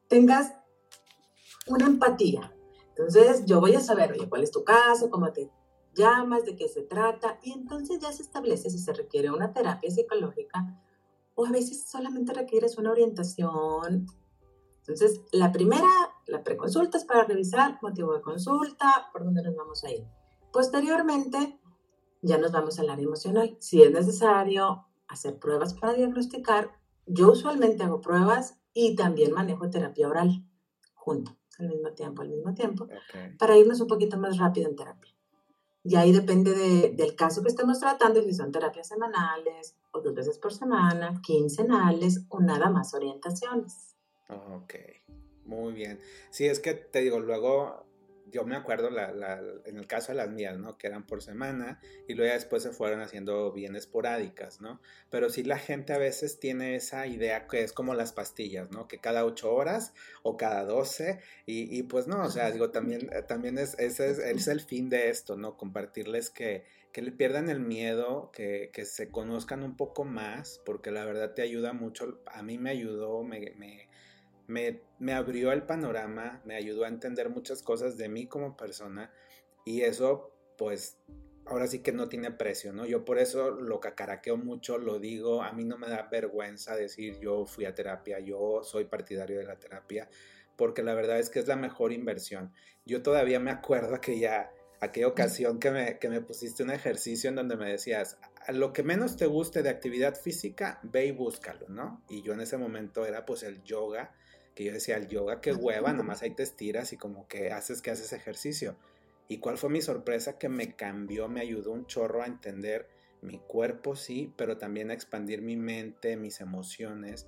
tengas 0.07 0.53
una 1.71 1.86
empatía. 1.86 2.53
Entonces 2.89 3.45
yo 3.45 3.60
voy 3.60 3.75
a 3.75 3.79
saber, 3.79 4.12
oye, 4.12 4.29
cuál 4.29 4.43
es 4.43 4.51
tu 4.51 4.63
caso, 4.63 5.10
cómo 5.10 5.31
te 5.31 5.49
llamas, 5.93 6.45
de 6.45 6.55
qué 6.55 6.67
se 6.67 6.84
trata, 6.84 7.39
y 7.41 7.51
entonces 7.51 7.99
ya 7.99 8.12
se 8.12 8.23
establece 8.23 8.69
si 8.69 8.79
se 8.79 8.93
requiere 8.93 9.31
una 9.31 9.53
terapia 9.53 9.89
psicológica 9.89 10.79
o 11.36 11.45
a 11.45 11.51
veces 11.51 11.89
solamente 11.89 12.34
requieres 12.34 12.77
una 12.77 12.91
orientación. 12.91 14.07
Entonces, 14.79 15.21
la 15.31 15.51
primera, 15.51 15.88
la 16.27 16.43
preconsulta 16.43 16.97
es 16.97 17.05
para 17.05 17.23
revisar 17.23 17.79
motivo 17.81 18.13
de 18.13 18.21
consulta, 18.21 19.10
por 19.13 19.23
dónde 19.23 19.43
nos 19.43 19.55
vamos 19.55 19.84
a 19.84 19.91
ir. 19.91 20.05
Posteriormente, 20.51 21.60
ya 22.21 22.38
nos 22.38 22.51
vamos 22.51 22.79
al 22.79 22.89
área 22.89 23.05
emocional. 23.05 23.55
Si 23.60 23.81
es 23.81 23.91
necesario 23.91 24.86
hacer 25.07 25.39
pruebas 25.39 25.73
para 25.73 25.93
diagnosticar, 25.93 26.71
yo 27.05 27.31
usualmente 27.31 27.84
hago 27.84 28.01
pruebas 28.01 28.60
y 28.73 28.95
también 28.95 29.34
manejo 29.34 29.69
terapia 29.69 30.07
oral 30.07 30.45
junto 30.93 31.40
al 31.59 31.67
mismo 31.67 31.91
tiempo, 31.93 32.21
al 32.21 32.29
mismo 32.29 32.53
tiempo, 32.53 32.87
para 33.37 33.57
irnos 33.57 33.81
un 33.81 33.87
poquito 33.87 34.17
más 34.17 34.37
rápido 34.37 34.69
en 34.69 34.75
terapia. 34.75 35.13
Y 35.83 35.95
ahí 35.95 36.11
depende 36.11 36.91
del 36.95 37.15
caso 37.15 37.41
que 37.41 37.49
estemos 37.49 37.79
tratando, 37.79 38.21
si 38.21 38.33
son 38.33 38.51
terapias 38.51 38.87
semanales 38.87 39.75
o 39.91 40.01
dos 40.01 40.13
veces 40.13 40.37
por 40.37 40.53
semana, 40.53 41.19
quincenales 41.23 42.25
o 42.29 42.39
nada 42.39 42.69
más 42.69 42.93
orientaciones. 42.93 43.95
Ok, 44.29 44.75
muy 45.45 45.73
bien. 45.73 45.99
Sí, 46.29 46.45
es 46.45 46.59
que 46.59 46.75
te 46.75 47.01
digo, 47.01 47.19
luego 47.19 47.83
yo 48.31 48.45
me 48.45 48.55
acuerdo 48.55 48.89
en 49.65 49.77
el 49.77 49.87
caso 49.87 50.11
de 50.11 50.17
las 50.17 50.29
mías, 50.29 50.57
¿no? 50.57 50.77
Que 50.77 50.87
eran 50.87 51.05
por 51.05 51.21
semana 51.21 51.79
y 52.07 52.13
luego 52.13 52.33
después 52.33 52.63
se 52.63 52.71
fueron 52.71 53.01
haciendo 53.01 53.51
bien 53.51 53.75
esporádicas, 53.75 54.61
¿no? 54.61 54.81
Pero 55.09 55.29
sí 55.29 55.43
la 55.43 55.57
gente 55.57 55.93
a 55.93 55.97
veces 55.97 56.39
tiene 56.39 56.75
esa 56.75 57.07
idea 57.07 57.47
que 57.47 57.63
es 57.63 57.73
como 57.73 57.93
las 57.93 58.13
pastillas, 58.13 58.71
¿no? 58.71 58.87
Que 58.87 58.99
cada 58.99 59.25
ocho 59.25 59.53
horas 59.53 59.93
o 60.23 60.37
cada 60.37 60.65
doce 60.65 61.19
y, 61.45 61.83
pues 61.83 62.07
no, 62.07 62.23
o 62.23 62.29
sea, 62.29 62.51
digo, 62.51 62.71
también, 62.71 63.09
eh, 63.11 63.21
también 63.23 63.57
es, 63.57 63.77
ese 63.77 64.09
es, 64.31 64.47
el 64.47 64.61
fin 64.61 64.89
de 64.89 65.09
esto, 65.09 65.35
¿no? 65.35 65.57
Compartirles 65.57 66.29
que, 66.29 66.63
que 66.93 67.01
le 67.01 67.11
pierdan 67.11 67.49
el 67.49 67.59
miedo, 67.59 68.31
que, 68.31 68.69
que, 68.73 68.85
se 68.85 69.09
conozcan 69.09 69.63
un 69.63 69.75
poco 69.75 70.05
más, 70.05 70.61
porque 70.65 70.91
la 70.91 71.03
verdad 71.03 71.33
te 71.33 71.41
ayuda 71.41 71.73
mucho, 71.73 72.21
a 72.25 72.41
mí 72.41 72.57
me 72.57 72.69
ayudó, 72.69 73.23
me, 73.23 73.53
me 73.57 73.89
me, 74.51 75.13
abrió 75.13 75.51
el 75.51 75.63
panorama, 75.63 76.41
me 76.45 76.55
ayudó 76.55 76.83
a 76.83 76.89
entender 76.89 77.29
muchas 77.29 77.63
cosas 77.63 77.97
de 77.97 78.09
mí 78.09 78.27
como 78.27 78.57
persona 78.57 79.11
y 79.65 79.81
eso 79.81 80.31
pues 80.57 80.97
ahora 81.45 81.67
sí 81.67 81.79
que 81.79 81.91
no 81.91 82.07
tiene 82.07 82.31
precio, 82.31 82.71
¿no? 82.71 82.85
Yo 82.85 83.03
por 83.03 83.17
eso 83.17 83.49
lo 83.49 83.79
cacaraqueo 83.79 84.37
mucho, 84.37 84.77
lo 84.77 84.99
digo, 84.99 85.41
a 85.41 85.53
mí 85.53 85.63
no 85.63 85.77
me 85.77 85.87
da 85.87 86.07
vergüenza 86.11 86.75
decir 86.75 87.19
yo 87.19 87.45
fui 87.45 87.65
a 87.65 87.73
terapia, 87.73 88.19
yo 88.19 88.61
soy 88.63 88.85
partidario 88.85 89.39
de 89.39 89.45
la 89.45 89.57
terapia, 89.57 90.07
porque 90.55 90.83
la 90.83 90.93
verdad 90.93 91.17
es 91.17 91.29
que 91.29 91.39
es 91.39 91.47
la 91.47 91.55
mejor 91.55 91.93
inversión. 91.93 92.53
Yo 92.85 93.01
todavía 93.01 93.39
me 93.39 93.51
acuerdo 93.51 93.99
que 93.99 94.19
ya 94.19 94.51
aquella 94.79 95.07
ocasión 95.07 95.59
que 95.59 95.71
me, 95.71 95.99
que 95.99 96.09
me 96.09 96.21
pusiste 96.21 96.63
un 96.63 96.71
ejercicio 96.71 97.29
en 97.29 97.35
donde 97.35 97.55
me 97.55 97.69
decías, 97.69 98.19
a 98.45 98.51
lo 98.51 98.73
que 98.73 98.83
menos 98.83 99.15
te 99.15 99.25
guste 99.25 99.63
de 99.63 99.69
actividad 99.69 100.15
física, 100.15 100.79
ve 100.83 101.05
y 101.05 101.11
búscalo, 101.11 101.67
¿no? 101.69 102.03
Y 102.09 102.21
yo 102.21 102.33
en 102.33 102.41
ese 102.41 102.57
momento 102.57 103.05
era 103.05 103.25
pues 103.25 103.43
el 103.43 103.63
yoga 103.63 104.13
que 104.55 104.65
yo 104.65 104.73
decía, 104.73 104.97
el 104.97 105.07
yoga, 105.07 105.41
qué 105.41 105.53
hueva, 105.53 105.93
nomás 105.93 106.21
ahí 106.21 106.31
te 106.31 106.43
estiras 106.43 106.93
y 106.93 106.97
como 106.97 107.27
que 107.27 107.51
haces 107.51 107.81
que 107.81 107.91
haces 107.91 108.13
ejercicio. 108.13 108.75
¿Y 109.27 109.37
cuál 109.37 109.57
fue 109.57 109.69
mi 109.69 109.81
sorpresa? 109.81 110.37
Que 110.37 110.49
me 110.49 110.75
cambió, 110.75 111.29
me 111.29 111.41
ayudó 111.41 111.71
un 111.71 111.85
chorro 111.85 112.21
a 112.21 112.27
entender 112.27 112.89
mi 113.21 113.39
cuerpo, 113.39 113.95
sí, 113.95 114.33
pero 114.35 114.57
también 114.57 114.89
a 114.89 114.93
expandir 114.93 115.41
mi 115.41 115.55
mente, 115.55 116.17
mis 116.17 116.41
emociones. 116.41 117.27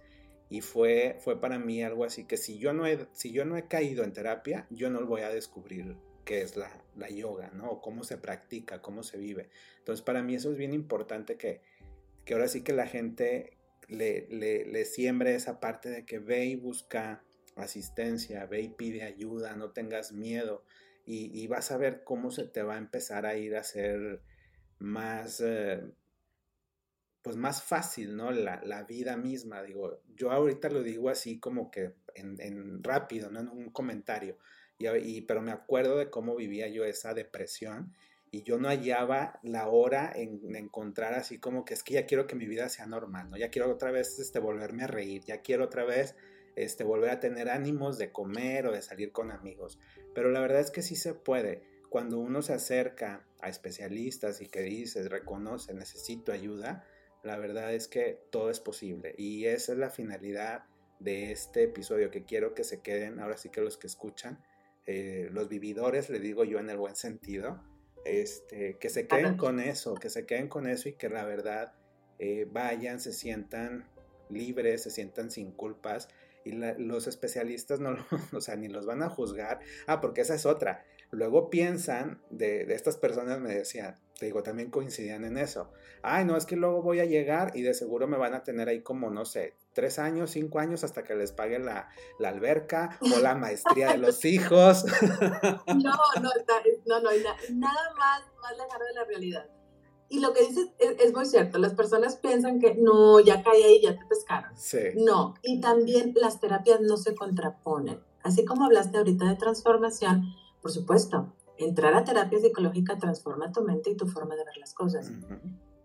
Y 0.49 0.62
fue, 0.62 1.17
fue 1.19 1.39
para 1.39 1.59
mí 1.59 1.81
algo 1.81 2.03
así 2.03 2.25
que 2.25 2.38
si 2.38 2.57
yo, 2.57 2.73
no 2.73 2.86
he, 2.86 3.07
si 3.13 3.31
yo 3.31 3.45
no 3.45 3.57
he 3.57 3.67
caído 3.67 4.03
en 4.03 4.13
terapia, 4.13 4.67
yo 4.69 4.89
no 4.89 5.05
voy 5.05 5.21
a 5.21 5.29
descubrir 5.29 5.95
qué 6.25 6.41
es 6.41 6.57
la, 6.57 6.69
la 6.95 7.09
yoga, 7.09 7.51
¿no? 7.53 7.69
O 7.71 7.81
cómo 7.81 8.03
se 8.03 8.17
practica, 8.17 8.81
cómo 8.81 9.03
se 9.03 9.17
vive. 9.17 9.49
Entonces, 9.79 10.03
para 10.03 10.21
mí 10.21 10.36
eso 10.36 10.51
es 10.51 10.57
bien 10.57 10.73
importante 10.73 11.38
que, 11.38 11.62
que 12.25 12.33
ahora 12.33 12.47
sí 12.47 12.62
que 12.62 12.73
la 12.73 12.88
gente 12.88 13.57
le, 13.93 14.27
le, 14.29 14.86
siembre 14.86 15.36
esa 15.36 15.60
parte 15.60 15.89
de 15.89 16.06
que 16.06 16.19
ve 16.19 16.45
y 16.45 16.56
busca 16.56 17.23
asistencia, 17.56 18.45
ve 18.45 18.62
y 18.62 18.69
pide 18.69 19.03
ayuda, 19.03 19.56
no 19.56 19.71
tengas 19.71 20.12
miedo 20.12 20.63
y, 21.06 21.47
vas 21.47 21.71
a 21.71 21.77
ver 21.77 22.03
cómo 22.03 22.32
se 22.32 22.45
te 22.45 22.63
va 22.63 22.75
a 22.75 22.77
empezar 22.77 23.25
a 23.25 23.36
ir 23.36 23.56
a 23.56 23.60
hacer 23.60 24.21
más, 24.79 25.41
eh, 25.45 25.84
pues 27.21 27.36
más 27.36 27.62
fácil, 27.62 28.15
¿no? 28.15 28.32
La, 28.32 28.84
vida 28.84 29.17
misma, 29.17 29.62
digo, 29.63 30.01
yo 30.15 30.32
ahorita 30.32 30.69
lo 30.69 30.82
digo 30.82 31.10
así 31.10 31.39
como 31.39 31.71
que 31.71 31.93
en, 32.15 32.84
rápido, 32.84 33.29
¿no? 33.29 33.41
En 33.41 33.49
un 33.49 33.69
comentario, 33.69 34.38
y, 34.77 35.21
pero 35.21 35.41
me 35.41 35.51
acuerdo 35.51 35.97
de 35.97 36.10
cómo 36.10 36.36
vivía 36.36 36.67
yo 36.67 36.86
esa 36.86 37.13
depresión 37.13 37.93
y 38.34 38.41
yo 38.41 38.58
no 38.58 38.67
hallaba 38.67 39.39
la 39.43 39.67
hora 39.67 40.12
en, 40.15 40.56
encontrar 40.56 41.13
así 41.13 41.38
como 41.38 41.65
que 41.65 41.76
es 41.76 41.84
que 41.84 41.93
ya 41.93 42.08
quiero 42.08 42.26
que 42.26 42.36
mi 42.36 42.48
vida 42.48 42.67
sea 42.67 42.88
normal, 42.88 43.30
¿no? 43.30 43.38
Ya 43.38 43.52
quiero 43.52 43.72
otra 43.72 43.91
vez 43.91 44.17
este, 44.17 44.39
volverme 44.39 44.86
a 44.86 44.88
reír, 44.88 45.24
ya 45.24 45.43
quiero 45.43 45.65
otra 45.65 45.86
vez 45.86 46.15
este, 46.56 46.84
volver 46.84 47.12
a 47.12 47.19
tener 47.19 47.48
ánimos 47.48 48.00
de 48.00 48.12
comer 48.12 48.65
o 48.65 48.72
de 48.72 48.82
salir 48.82 49.12
con 49.12 49.30
amigos. 49.30 49.78
Pero 50.15 50.32
la 50.32 50.39
verdad 50.39 50.62
es 50.62 50.72
que 50.72 50.82
sí 50.82 50.96
se 50.96 51.13
puede. 51.13 51.62
Cuando 51.91 52.17
uno 52.17 52.41
se 52.41 52.54
acerca 52.54 53.24
a 53.39 53.50
especialistas 53.50 54.41
y 54.41 54.48
que 54.48 54.62
dices, 54.62 55.12
reconoce, 55.12 55.76
necesito 55.76 56.32
ayuda, 56.32 56.88
la 57.22 57.38
verdad 57.38 57.72
es 57.72 57.88
que 57.88 58.19
todo 58.32 58.50
es 58.50 58.60
posible. 58.60 59.13
Y 59.15 59.46
esa 59.46 59.74
es 59.74 59.78
la 59.78 59.91
finalidad 59.91 60.63
de 61.00 61.32
este 61.32 61.65
episodio, 61.65 62.10
que 62.10 62.24
quiero 62.24 62.56
que 62.56 62.63
se 62.63 62.82
queden, 62.82 63.19
ahora 63.19 63.38
sí 63.38 63.50
que 63.50 63.62
los 63.62 63.78
que 63.78 63.86
escuchan, 63.86 64.43
eh, 64.88 65.30
los 65.32 65.50
vividores, 65.50 66.10
le 66.10 66.19
digo 66.19 66.43
yo 66.46 66.58
en 66.58 66.72
el 66.72 66.78
buen 66.78 66.96
sentido, 66.96 67.62
este, 68.05 68.77
que 68.77 68.89
se 68.89 69.07
queden 69.07 69.37
con 69.37 69.59
eso, 69.59 69.95
que 69.95 70.09
se 70.09 70.25
queden 70.25 70.47
con 70.47 70.67
eso 70.67 70.89
y 70.89 70.93
que 70.93 71.09
la 71.09 71.25
verdad 71.25 71.73
eh, 72.19 72.47
vayan, 72.49 72.99
se 72.99 73.13
sientan 73.13 73.87
libres, 74.29 74.83
se 74.83 74.91
sientan 74.91 75.31
sin 75.31 75.51
culpas 75.51 76.09
y 76.45 76.51
los 76.51 77.07
especialistas 77.07 77.79
no, 77.79 77.95
o 78.33 78.41
sea, 78.41 78.55
ni 78.55 78.67
los 78.67 78.85
van 78.85 79.03
a 79.03 79.09
juzgar. 79.09 79.59
Ah, 79.87 80.01
porque 80.01 80.21
esa 80.21 80.35
es 80.35 80.45
otra. 80.45 80.83
Luego 81.11 81.49
piensan, 81.49 82.21
de, 82.29 82.65
de, 82.65 82.73
estas 82.73 82.97
personas 82.97 83.39
me 83.39 83.53
decían, 83.53 83.97
te 84.19 84.25
digo, 84.25 84.43
también 84.43 84.71
coincidían 84.71 85.25
en 85.25 85.37
eso. 85.37 85.71
Ay, 86.01 86.25
no, 86.25 86.35
es 86.35 86.45
que 86.45 86.55
luego 86.55 86.81
voy 86.81 86.99
a 86.99 87.05
llegar 87.05 87.51
y 87.55 87.61
de 87.61 87.73
seguro 87.73 88.07
me 88.07 88.17
van 88.17 88.33
a 88.33 88.43
tener 88.43 88.67
ahí 88.67 88.81
como, 88.81 89.09
no 89.09 89.23
sé, 89.23 89.53
tres 89.73 89.99
años, 89.99 90.31
cinco 90.31 90.59
años 90.59 90.83
hasta 90.83 91.03
que 91.03 91.15
les 91.15 91.31
pague 91.31 91.59
la, 91.59 91.89
la 92.19 92.29
alberca 92.29 92.97
o 93.01 93.19
la 93.19 93.36
maestría 93.36 93.91
de 93.91 93.97
los 93.97 94.23
hijos. 94.25 94.86
No, 94.86 95.73
no, 95.75 96.31
no, 96.86 97.01
no, 97.01 97.09
nada 97.55 97.93
más, 97.97 98.21
más 98.41 98.57
lejano 98.57 98.86
de 98.86 98.93
la 98.93 99.03
realidad. 99.05 99.49
Y 100.09 100.19
lo 100.19 100.31
que 100.31 100.45
dices 100.45 100.69
es, 100.77 101.12
muy 101.12 101.25
cierto, 101.25 101.57
las 101.57 101.73
personas 101.73 102.17
piensan 102.17 102.59
que 102.59 102.75
no, 102.75 103.19
ya 103.19 103.41
caí 103.41 103.63
ahí, 103.63 103.81
ya 103.81 103.97
te 103.97 104.05
pescaron. 104.05 104.55
Sí. 104.55 104.77
No, 104.95 105.33
y 105.41 105.59
también 105.59 106.13
las 106.15 106.39
terapias 106.39 106.81
no 106.81 106.97
se 106.97 107.15
contraponen. 107.15 107.99
Así 108.21 108.45
como 108.45 108.65
hablaste 108.65 108.99
ahorita 108.99 109.25
de 109.25 109.36
transformación, 109.38 110.36
por 110.62 110.71
supuesto, 110.71 111.33
entrar 111.57 111.95
a 111.95 112.03
terapia 112.03 112.39
psicológica 112.39 112.99
transforma 112.99 113.51
tu 113.51 113.63
mente 113.63 113.89
y 113.89 113.97
tu 113.97 114.07
forma 114.07 114.36
de 114.36 114.45
ver 114.45 114.57
las 114.57 114.75
cosas. 114.75 115.12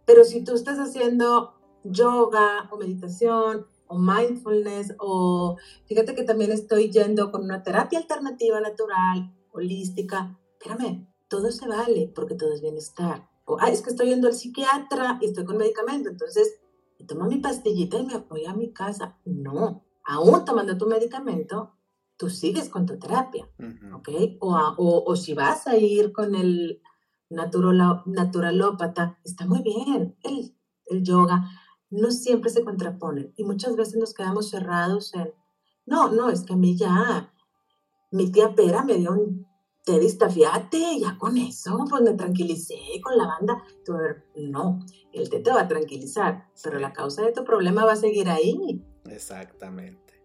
Pero 0.05 0.25
si 0.25 0.45
tú 0.45 0.55
estás 0.55 0.79
haciendo 0.79 1.55
yoga 1.85 2.69
o 2.71 2.77
meditación 2.77 3.67
o 3.89 3.99
mindfulness 3.99 4.95
o 4.99 5.57
fíjate 5.87 6.15
que 6.15 6.23
también 6.23 6.53
estoy 6.53 6.91
yendo 6.91 7.31
con 7.31 7.45
una 7.45 7.63
terapia 7.63 7.99
alternativa 7.99 8.61
natural, 8.61 9.35
holística, 9.51 10.39
espérame, 10.53 11.09
todo 11.29 11.51
se 11.51 11.67
vale 11.67 12.13
porque 12.15 12.35
todo 12.35 12.53
es 12.53 12.61
bienestar. 12.61 13.29
O, 13.45 13.57
ah, 13.61 13.71
es 13.71 13.83
que 13.83 13.91
estoy 13.91 14.09
yendo 14.09 14.29
al 14.29 14.35
psiquiatra 14.35 15.19
y 15.21 15.27
estoy 15.27 15.45
con 15.45 15.57
medicamento, 15.57 16.11
entonces 16.11 16.61
tomo 17.07 17.25
mi 17.25 17.39
pastillita 17.39 17.99
y 17.99 18.07
me 18.07 18.19
voy 18.19 18.45
a 18.45 18.55
mi 18.55 18.73
casa. 18.73 19.19
No, 19.25 19.85
aún 20.05 20.45
tomando 20.45 20.77
tu 20.77 20.87
medicamento, 20.87 21.75
tú 22.17 22.29
sigues 22.29 22.69
con 22.69 22.87
tu 22.87 22.99
terapia, 22.99 23.49
¿ok? 23.95 24.09
O, 24.41 24.55
o, 24.55 25.05
o, 25.07 25.17
si 25.17 25.35
vas 25.35 25.67
a 25.67 25.77
ir 25.77 26.13
con 26.13 26.35
el 26.35 26.83
naturalópata, 27.31 29.19
está 29.25 29.47
muy 29.47 29.63
bien. 29.63 30.17
El, 30.23 30.55
el 30.87 31.03
yoga 31.03 31.49
no 31.91 32.11
siempre 32.11 32.51
se 32.51 32.65
contraponen 32.65 33.33
y 33.37 33.45
muchas 33.45 33.77
veces 33.77 33.97
nos 33.97 34.15
quedamos 34.15 34.51
cerrados 34.51 35.15
en, 35.15 35.33
no, 35.87 36.11
no, 36.11 36.29
es 36.31 36.43
que 36.43 36.53
a 36.53 36.57
mí 36.57 36.77
ya, 36.77 37.33
mi 38.11 38.31
tía 38.31 38.55
Pera 38.55 38.85
me 38.85 38.97
dio 38.97 39.13
un 39.13 39.49
té 39.89 39.99
de 39.99 41.01
ya 41.01 41.17
con 41.19 41.39
eso, 41.39 41.85
pues 41.89 42.03
me 42.03 42.13
tranquilicé 42.13 42.77
con 43.03 43.17
la 43.17 43.27
banda. 43.27 43.63
No, 44.37 44.81
el 45.13 45.31
té 45.31 45.41
te 45.41 45.51
va 45.51 45.63
a 45.63 45.69
tranquilizar, 45.69 46.47
pero 46.63 46.79
la 46.79 46.93
causa 46.93 47.23
de 47.23 47.33
tu 47.33 47.43
problema 47.43 47.87
va 47.87 47.93
a 47.93 47.97
seguir 47.97 48.29
ahí. 48.29 48.85
Exactamente. 49.07 50.23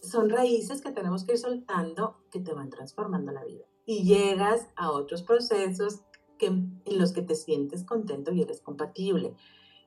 Son 0.00 0.30
raíces 0.30 0.80
que 0.80 0.92
tenemos 0.92 1.24
que 1.24 1.32
ir 1.32 1.38
soltando 1.38 2.24
que 2.30 2.40
te 2.40 2.54
van 2.54 2.70
transformando 2.70 3.32
la 3.32 3.44
vida. 3.44 3.66
Y 3.84 4.04
llegas 4.04 4.68
a 4.76 4.90
otros 4.90 5.22
procesos 5.22 6.00
que, 6.38 6.46
en 6.46 6.98
los 6.98 7.12
que 7.12 7.22
te 7.22 7.34
sientes 7.34 7.84
contento 7.84 8.32
y 8.32 8.40
eres 8.40 8.62
compatible. 8.62 9.36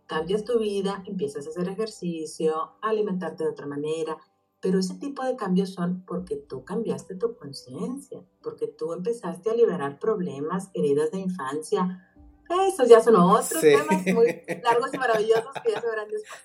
Cambias 0.08 0.44
tu 0.44 0.60
vida, 0.60 1.04
empiezas 1.06 1.48
a 1.48 1.50
hacer 1.50 1.68
ejercicio, 1.68 2.74
a 2.82 2.90
alimentarte 2.90 3.44
de 3.44 3.50
otra 3.50 3.66
manera, 3.66 4.18
pero 4.62 4.80
ese 4.80 4.96
tipo 4.96 5.24
de 5.24 5.36
cambios 5.36 5.70
son 5.74 6.04
porque 6.06 6.38
tú 6.38 6.64
cambiaste 6.64 7.16
tu 7.16 7.36
conciencia, 7.36 8.24
porque 8.42 8.68
tú 8.68 8.94
empezaste 8.94 9.52
a 9.52 9.54
liberar 9.54 10.00
problemas, 10.00 10.72
heridas 10.74 11.12
de 11.12 11.20
infancia. 11.20 12.12
Esos 12.68 12.90
ya 12.90 13.00
son 13.02 13.16
otros 13.16 13.62
temas 13.62 14.06
muy 14.08 14.42
largos 14.64 14.94
y 14.94 14.98
maravillosos 14.98 15.52
que 15.64 15.72
ya 15.72 15.82
se 15.82 15.88
verán 15.88 16.08
después. 16.10 16.42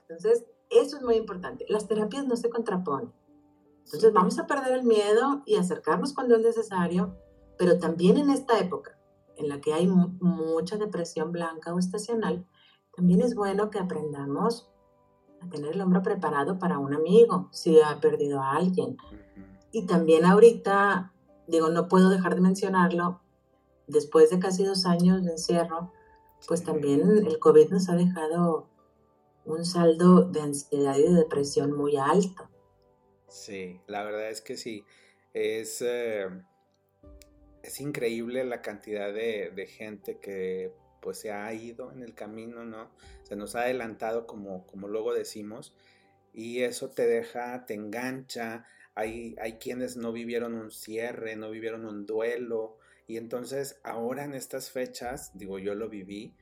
Entonces, 0.00 0.46
eso 0.70 0.96
es 0.96 1.02
muy 1.02 1.16
importante. 1.16 1.66
Las 1.68 1.86
terapias 1.86 2.26
no 2.26 2.36
se 2.36 2.48
contraponen. 2.48 3.12
Entonces, 3.84 4.12
vamos 4.12 4.38
a 4.38 4.46
perder 4.46 4.72
el 4.72 4.84
miedo 4.84 5.42
y 5.44 5.56
acercarnos 5.56 6.14
cuando 6.14 6.36
es 6.36 6.42
necesario, 6.42 7.18
pero 7.58 7.78
también 7.78 8.16
en 8.16 8.30
esta 8.30 8.58
época 8.58 8.98
en 9.36 9.48
la 9.48 9.60
que 9.60 9.74
hay 9.74 9.86
mucha 9.86 10.76
depresión 10.76 11.32
blanca 11.32 11.74
o 11.74 11.78
estacional, 11.78 12.46
también 12.94 13.22
es 13.22 13.34
bueno 13.34 13.70
que 13.70 13.78
aprendamos 13.78 14.70
a 15.40 15.48
tener 15.48 15.74
el 15.74 15.80
hombro 15.80 16.02
preparado 16.02 16.58
para 16.58 16.78
un 16.78 16.94
amigo 16.94 17.48
si 17.52 17.80
ha 17.80 18.00
perdido 18.00 18.40
a 18.40 18.52
alguien. 18.52 18.96
Y 19.72 19.86
también 19.86 20.24
ahorita, 20.24 21.12
digo, 21.46 21.70
no 21.70 21.88
puedo 21.88 22.10
dejar 22.10 22.34
de 22.34 22.42
mencionarlo, 22.42 23.20
después 23.86 24.30
de 24.30 24.38
casi 24.38 24.64
dos 24.64 24.86
años 24.86 25.24
de 25.24 25.32
encierro, 25.32 25.92
pues 26.46 26.64
también 26.64 27.00
el 27.26 27.38
COVID 27.38 27.70
nos 27.70 27.88
ha 27.88 27.96
dejado 27.96 28.68
un 29.44 29.64
saldo 29.64 30.22
de 30.24 30.40
ansiedad 30.40 30.96
y 30.96 31.02
de 31.02 31.14
depresión 31.14 31.72
muy 31.72 31.96
alto. 31.96 32.48
Sí, 33.28 33.80
la 33.86 34.04
verdad 34.04 34.30
es 34.30 34.40
que 34.40 34.56
sí. 34.56 34.84
Es, 35.32 35.82
eh, 35.82 36.28
es 37.62 37.80
increíble 37.80 38.44
la 38.44 38.60
cantidad 38.60 39.12
de, 39.12 39.50
de 39.54 39.66
gente 39.66 40.18
que 40.18 40.74
pues 41.02 41.18
se 41.18 41.32
ha 41.32 41.52
ido 41.52 41.92
en 41.92 42.02
el 42.02 42.14
camino, 42.14 42.64
¿no? 42.64 42.90
Se 43.24 43.36
nos 43.36 43.54
ha 43.56 43.62
adelantado 43.62 44.26
como, 44.26 44.66
como 44.66 44.88
luego 44.88 45.12
decimos 45.12 45.74
y 46.32 46.62
eso 46.62 46.90
te 46.90 47.06
deja, 47.06 47.66
te 47.66 47.74
engancha. 47.74 48.64
Hay, 48.94 49.34
hay 49.40 49.54
quienes 49.54 49.96
no 49.96 50.12
vivieron 50.12 50.54
un 50.54 50.70
cierre, 50.70 51.36
no 51.36 51.50
vivieron 51.50 51.84
un 51.84 52.06
duelo 52.06 52.78
y 53.06 53.16
entonces 53.16 53.80
ahora 53.82 54.24
en 54.24 54.34
estas 54.34 54.70
fechas, 54.70 55.32
digo, 55.34 55.58
yo 55.58 55.74
lo 55.74 55.88
viví 55.88 56.34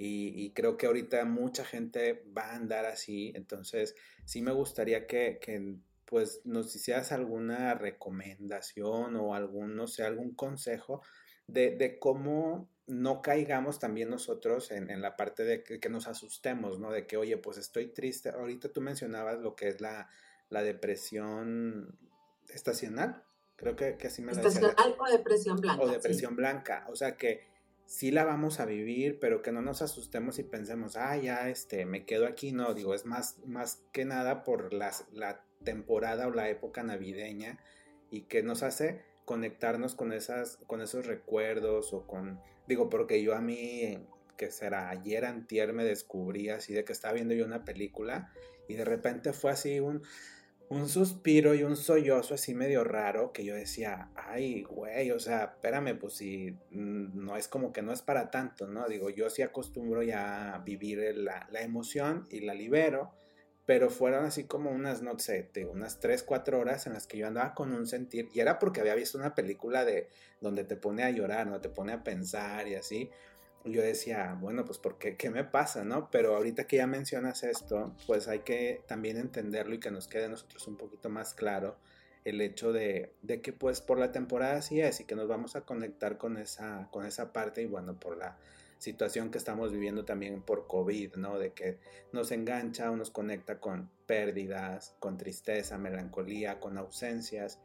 y, 0.00 0.50
creo 0.50 0.76
que 0.76 0.86
ahorita 0.86 1.24
mucha 1.24 1.64
gente 1.64 2.24
va 2.36 2.52
a 2.52 2.56
andar 2.56 2.86
así, 2.86 3.32
entonces 3.34 3.96
sí 4.24 4.42
me 4.42 4.52
gustaría 4.52 5.08
que, 5.08 5.40
que 5.40 5.76
pues 6.04 6.40
nos 6.44 6.74
hicieras 6.76 7.10
alguna 7.10 7.74
recomendación 7.74 9.16
o 9.16 9.34
algún, 9.34 9.74
no 9.74 9.88
sé, 9.88 10.04
algún 10.04 10.34
consejo 10.34 11.02
de, 11.48 11.76
de 11.76 11.98
cómo 11.98 12.68
no 12.88 13.20
caigamos 13.20 13.78
también 13.78 14.08
nosotros 14.08 14.70
en, 14.70 15.02
la 15.02 15.16
parte 15.16 15.44
de 15.44 15.62
que, 15.62 15.88
nos 15.90 16.08
asustemos, 16.08 16.78
¿no? 16.78 16.90
De 16.90 17.06
que, 17.06 17.18
oye, 17.18 17.36
pues 17.36 17.58
estoy 17.58 17.88
triste. 17.88 18.30
Ahorita 18.30 18.70
tú 18.70 18.80
mencionabas 18.80 19.38
lo 19.40 19.54
que 19.54 19.68
es 19.68 19.80
la, 19.80 20.08
depresión 20.50 21.98
estacional. 22.48 23.22
Creo 23.56 23.76
que, 23.76 23.96
que 23.98 24.06
así 24.06 24.22
me 24.22 24.32
lo 24.32 24.38
Estacional 24.38 24.96
o 24.98 25.10
depresión 25.10 25.60
blanca. 25.60 25.82
O 25.82 25.88
depresión 25.88 26.36
blanca. 26.36 26.86
O 26.88 26.96
sea 26.96 27.16
que 27.16 27.46
sí 27.84 28.10
la 28.10 28.24
vamos 28.24 28.58
a 28.58 28.64
vivir, 28.64 29.18
pero 29.20 29.42
que 29.42 29.52
no 29.52 29.60
nos 29.60 29.82
asustemos 29.82 30.38
y 30.38 30.44
pensemos, 30.44 30.96
ah, 30.96 31.16
ya, 31.18 31.50
este, 31.50 31.84
me 31.84 32.06
quedo 32.06 32.26
aquí. 32.26 32.52
No, 32.52 32.72
digo, 32.72 32.94
es 32.94 33.04
más, 33.04 33.36
más 33.44 33.82
que 33.92 34.06
nada 34.06 34.44
por 34.44 34.72
las, 34.72 35.04
la 35.12 35.44
temporada 35.62 36.26
o 36.26 36.30
la 36.30 36.48
época 36.48 36.82
navideña 36.82 37.58
y 38.10 38.22
que 38.22 38.42
nos 38.42 38.62
hace 38.62 39.02
conectarnos 39.28 39.94
con, 39.94 40.14
esas, 40.14 40.56
con 40.66 40.80
esos 40.80 41.04
recuerdos 41.04 41.92
o 41.92 42.06
con, 42.06 42.40
digo, 42.66 42.88
porque 42.88 43.22
yo 43.22 43.34
a 43.34 43.42
mí, 43.42 43.98
que 44.38 44.50
será 44.50 44.88
ayer 44.88 45.26
antier 45.26 45.74
me 45.74 45.84
descubrí 45.84 46.48
así 46.48 46.72
de 46.72 46.82
que 46.82 46.94
estaba 46.94 47.12
viendo 47.12 47.34
yo 47.34 47.44
una 47.44 47.62
película 47.62 48.32
y 48.68 48.74
de 48.74 48.86
repente 48.86 49.34
fue 49.34 49.50
así 49.50 49.80
un, 49.80 50.02
un 50.70 50.88
suspiro 50.88 51.54
y 51.54 51.62
un 51.62 51.76
sollozo 51.76 52.32
así 52.32 52.54
medio 52.54 52.84
raro 52.84 53.30
que 53.34 53.44
yo 53.44 53.54
decía, 53.54 54.08
ay, 54.14 54.62
güey, 54.62 55.10
o 55.10 55.20
sea, 55.20 55.44
espérame, 55.44 55.98
pues 55.98 56.14
si 56.14 56.56
no 56.70 57.36
es 57.36 57.48
como 57.48 57.70
que 57.70 57.82
no 57.82 57.92
es 57.92 58.00
para 58.00 58.30
tanto, 58.30 58.66
¿no? 58.66 58.88
Digo, 58.88 59.10
yo 59.10 59.28
sí 59.28 59.42
acostumbro 59.42 60.02
ya 60.02 60.54
a 60.54 60.58
vivir 60.60 61.18
la, 61.18 61.46
la 61.50 61.60
emoción 61.60 62.26
y 62.30 62.40
la 62.40 62.54
libero 62.54 63.12
pero 63.68 63.90
fueron 63.90 64.24
así 64.24 64.44
como 64.44 64.70
unas, 64.70 65.02
no 65.02 65.18
sé, 65.18 65.50
unas 65.70 66.00
3, 66.00 66.22
4 66.22 66.58
horas 66.58 66.86
en 66.86 66.94
las 66.94 67.06
que 67.06 67.18
yo 67.18 67.26
andaba 67.26 67.52
con 67.52 67.74
un 67.74 67.86
sentir, 67.86 68.30
y 68.32 68.40
era 68.40 68.58
porque 68.58 68.80
había 68.80 68.94
visto 68.94 69.18
una 69.18 69.34
película 69.34 69.84
de 69.84 70.08
donde 70.40 70.64
te 70.64 70.74
pone 70.74 71.02
a 71.02 71.10
llorar, 71.10 71.46
¿no? 71.46 71.60
Te 71.60 71.68
pone 71.68 71.92
a 71.92 72.02
pensar 72.02 72.66
y 72.66 72.76
así. 72.76 73.10
Yo 73.66 73.82
decía, 73.82 74.38
bueno, 74.40 74.64
pues 74.64 74.78
porque 74.78 75.18
qué 75.18 75.28
me 75.28 75.44
pasa, 75.44 75.84
¿no? 75.84 76.10
Pero 76.10 76.34
ahorita 76.34 76.66
que 76.66 76.76
ya 76.78 76.86
mencionas 76.86 77.42
esto, 77.42 77.94
pues 78.06 78.26
hay 78.26 78.38
que 78.38 78.80
también 78.86 79.18
entenderlo 79.18 79.74
y 79.74 79.80
que 79.80 79.90
nos 79.90 80.08
quede 80.08 80.24
a 80.24 80.28
nosotros 80.28 80.66
un 80.66 80.78
poquito 80.78 81.10
más 81.10 81.34
claro 81.34 81.76
el 82.24 82.40
hecho 82.40 82.72
de, 82.72 83.12
de, 83.20 83.42
que 83.42 83.52
pues 83.52 83.82
por 83.82 83.98
la 83.98 84.12
temporada 84.12 84.56
así 84.56 84.80
es 84.80 85.00
y 85.00 85.04
que 85.04 85.14
nos 85.14 85.28
vamos 85.28 85.56
a 85.56 85.66
conectar 85.66 86.16
con 86.16 86.38
esa, 86.38 86.88
con 86.90 87.04
esa 87.04 87.34
parte 87.34 87.60
y 87.60 87.66
bueno, 87.66 88.00
por 88.00 88.16
la 88.16 88.38
situación 88.78 89.30
que 89.30 89.38
estamos 89.38 89.72
viviendo 89.72 90.04
también 90.04 90.42
por 90.42 90.66
COVID, 90.66 91.16
¿no? 91.16 91.38
De 91.38 91.52
que 91.52 91.78
nos 92.12 92.30
engancha 92.30 92.90
o 92.90 92.96
nos 92.96 93.10
conecta 93.10 93.60
con 93.60 93.90
pérdidas, 94.06 94.94
con 95.00 95.16
tristeza, 95.16 95.78
melancolía, 95.78 96.60
con 96.60 96.78
ausencias 96.78 97.58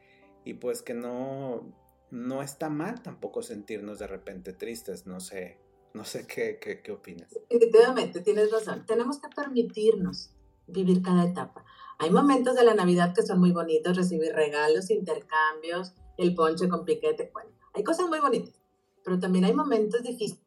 y 0.44 0.54
pues 0.54 0.82
que 0.82 0.94
no, 0.94 1.72
no 2.10 2.42
está 2.42 2.68
mal 2.68 3.02
tampoco 3.02 3.42
sentirnos 3.42 3.98
de 3.98 4.06
repente 4.06 4.52
tristes, 4.52 5.06
no 5.06 5.20
sé, 5.20 5.58
no 5.94 6.04
sé 6.04 6.26
qué, 6.26 6.58
qué, 6.60 6.82
qué 6.82 6.92
opinas. 6.92 7.30
Definitivamente, 7.48 8.20
tienes 8.20 8.50
razón, 8.50 8.84
tenemos 8.84 9.20
que 9.20 9.28
permitirnos 9.28 10.30
vivir 10.66 11.02
cada 11.02 11.24
etapa. 11.24 11.64
Hay 11.98 12.10
momentos 12.10 12.56
de 12.56 12.64
la 12.64 12.74
Navidad 12.74 13.14
que 13.14 13.22
son 13.22 13.38
muy 13.38 13.52
bonitos, 13.52 13.96
recibir 13.96 14.32
regalos, 14.32 14.90
intercambios, 14.90 15.94
el 16.18 16.34
ponche 16.34 16.68
con 16.68 16.84
piquete, 16.84 17.30
bueno, 17.32 17.50
hay 17.72 17.84
cosas 17.84 18.08
muy 18.08 18.18
bonitas, 18.18 18.60
pero 19.04 19.18
también 19.18 19.44
hay 19.44 19.54
momentos 19.54 20.02
difíciles 20.02 20.43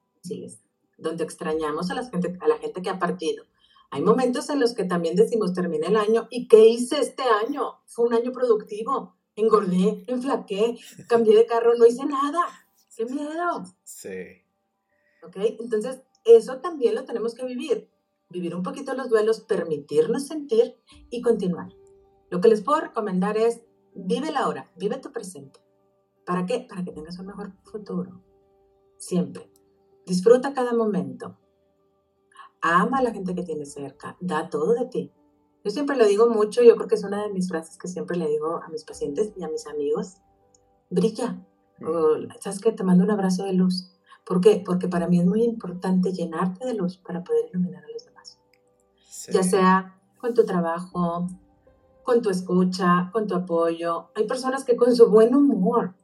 donde 0.98 1.24
extrañamos 1.24 1.92
a 1.92 1.96
la, 1.96 2.06
gente, 2.06 2.38
a 2.40 2.48
la 2.48 2.58
gente 2.58 2.82
que 2.82 2.90
ha 2.90 3.00
partido. 3.00 3.44
Hay 3.90 4.02
momentos 4.02 4.50
en 4.50 4.60
los 4.60 4.74
que 4.74 4.84
también 4.84 5.16
decimos, 5.16 5.54
termina 5.54 5.88
el 5.88 5.96
año, 5.96 6.28
¿y 6.30 6.48
qué 6.48 6.68
hice 6.68 7.00
este 7.00 7.24
año? 7.24 7.80
Fue 7.86 8.06
un 8.06 8.14
año 8.14 8.32
productivo, 8.32 9.16
engordé, 9.36 10.04
enflaqué, 10.08 10.78
cambié 11.08 11.36
de 11.36 11.46
carro, 11.46 11.76
no 11.76 11.86
hice 11.86 12.06
nada. 12.06 12.42
¡Qué 12.96 13.06
miedo! 13.06 13.64
Sí. 13.84 14.44
¿Ok? 15.24 15.38
Entonces, 15.60 16.02
eso 16.26 16.58
también 16.58 16.96
lo 16.96 17.06
tenemos 17.06 17.34
que 17.34 17.46
vivir. 17.46 17.90
Vivir 18.30 18.56
un 18.56 18.64
poquito 18.64 18.94
los 18.94 19.10
duelos, 19.10 19.40
permitirnos 19.42 20.28
sentir 20.28 20.76
y 21.10 21.22
continuar. 21.22 21.70
Lo 22.30 22.42
que 22.42 22.50
les 22.50 22.62
puedo 22.62 22.82
recomendar 22.82 23.38
es, 23.38 23.62
vive 23.96 24.32
la 24.32 24.50
hora, 24.50 24.70
vive 24.76 24.98
tu 24.98 25.14
presente. 25.14 25.62
¿Para 26.26 26.46
qué? 26.46 26.66
Para 26.68 26.84
que 26.84 26.92
tengas 26.92 27.18
un 27.20 27.28
mejor 27.28 27.54
futuro. 27.64 28.22
Siempre. 28.98 29.50
Disfruta 30.08 30.54
cada 30.54 30.74
momento. 30.74 31.38
Ama 32.62 33.00
a 33.00 33.04
la 33.04 33.12
gente 33.12 33.36
que 33.36 33.44
tienes 33.44 33.74
cerca. 33.74 34.16
Da 34.22 34.50
todo 34.50 34.74
de 34.74 34.86
ti. 34.86 35.12
Yo 35.66 35.70
siempre 35.70 35.98
lo 35.98 36.06
digo 36.06 36.30
mucho, 36.30 36.64
yo 36.64 36.78
creo 36.78 36.88
que 36.88 36.96
es 36.96 37.04
una 37.04 37.22
de 37.24 37.34
mis 37.34 37.50
frases 37.50 37.78
que 37.78 37.90
siempre 37.90 38.16
le 38.16 38.30
digo 38.30 38.62
a 38.64 38.70
mis 38.70 38.86
pacientes 38.86 39.34
y 39.36 39.44
a 39.44 39.50
mis 39.50 39.68
amigos. 39.68 40.16
Brilla. 40.90 41.46
¿Sabes 42.40 42.62
qué? 42.62 42.72
Te 42.72 42.86
mando 42.86 43.04
un 43.04 43.12
abrazo 43.12 43.44
de 43.44 43.52
luz. 43.52 43.92
¿Por 44.26 44.40
qué? 44.40 44.64
Porque 44.66 44.88
para 44.88 45.10
mí 45.10 45.20
es 45.20 45.26
muy 45.26 45.44
importante 45.44 46.14
llenarte 46.14 46.66
de 46.66 46.74
luz 46.74 46.98
para 47.00 47.22
poder 47.26 47.50
iluminar 47.50 47.84
a 47.84 47.92
los 47.92 48.06
demás. 48.06 48.40
Ya 49.30 49.44
sea 49.44 50.00
con 50.20 50.34
tu 50.34 50.46
trabajo, 50.46 51.28
con 52.04 52.22
tu 52.22 52.30
escucha, 52.30 53.10
con 53.12 53.28
tu 53.28 53.36
apoyo. 53.36 54.12
Hay 54.16 54.26
personas 54.26 54.64
que 54.64 54.78
con 54.78 54.96
su 54.96 55.10
buen 55.10 55.36
humor, 55.36 55.96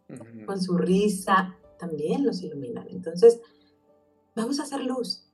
con 0.46 0.62
su 0.62 0.78
risa, 0.78 1.58
también 1.80 2.26
los 2.26 2.42
iluminan. 2.42 2.90
Entonces, 2.90 3.40
vamos 4.36 4.60
a 4.60 4.64
hacer 4.64 4.82
luz. 4.82 5.30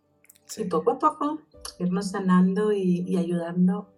Y 0.58 0.64
poco 0.66 0.92
a 0.92 1.00
poco 1.00 1.42
irnos 1.78 2.12
sanando 2.12 2.72
y, 2.72 3.16
ayudando 3.18 3.94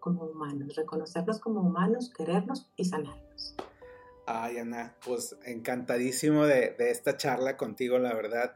como 0.00 0.24
humanos, 0.24 0.74
reconocernos 0.74 1.38
como 1.38 1.60
humanos, 1.60 2.12
querernos 2.16 2.70
y 2.76 2.84
sanarnos. 2.84 3.54
Ay, 4.26 4.58
Ana, 4.58 4.96
pues 5.04 5.36
encantadísimo 5.44 6.44
de, 6.44 6.74
de 6.76 6.90
esta 6.90 7.16
charla 7.16 7.56
contigo, 7.56 7.98
la 7.98 8.14
verdad 8.14 8.54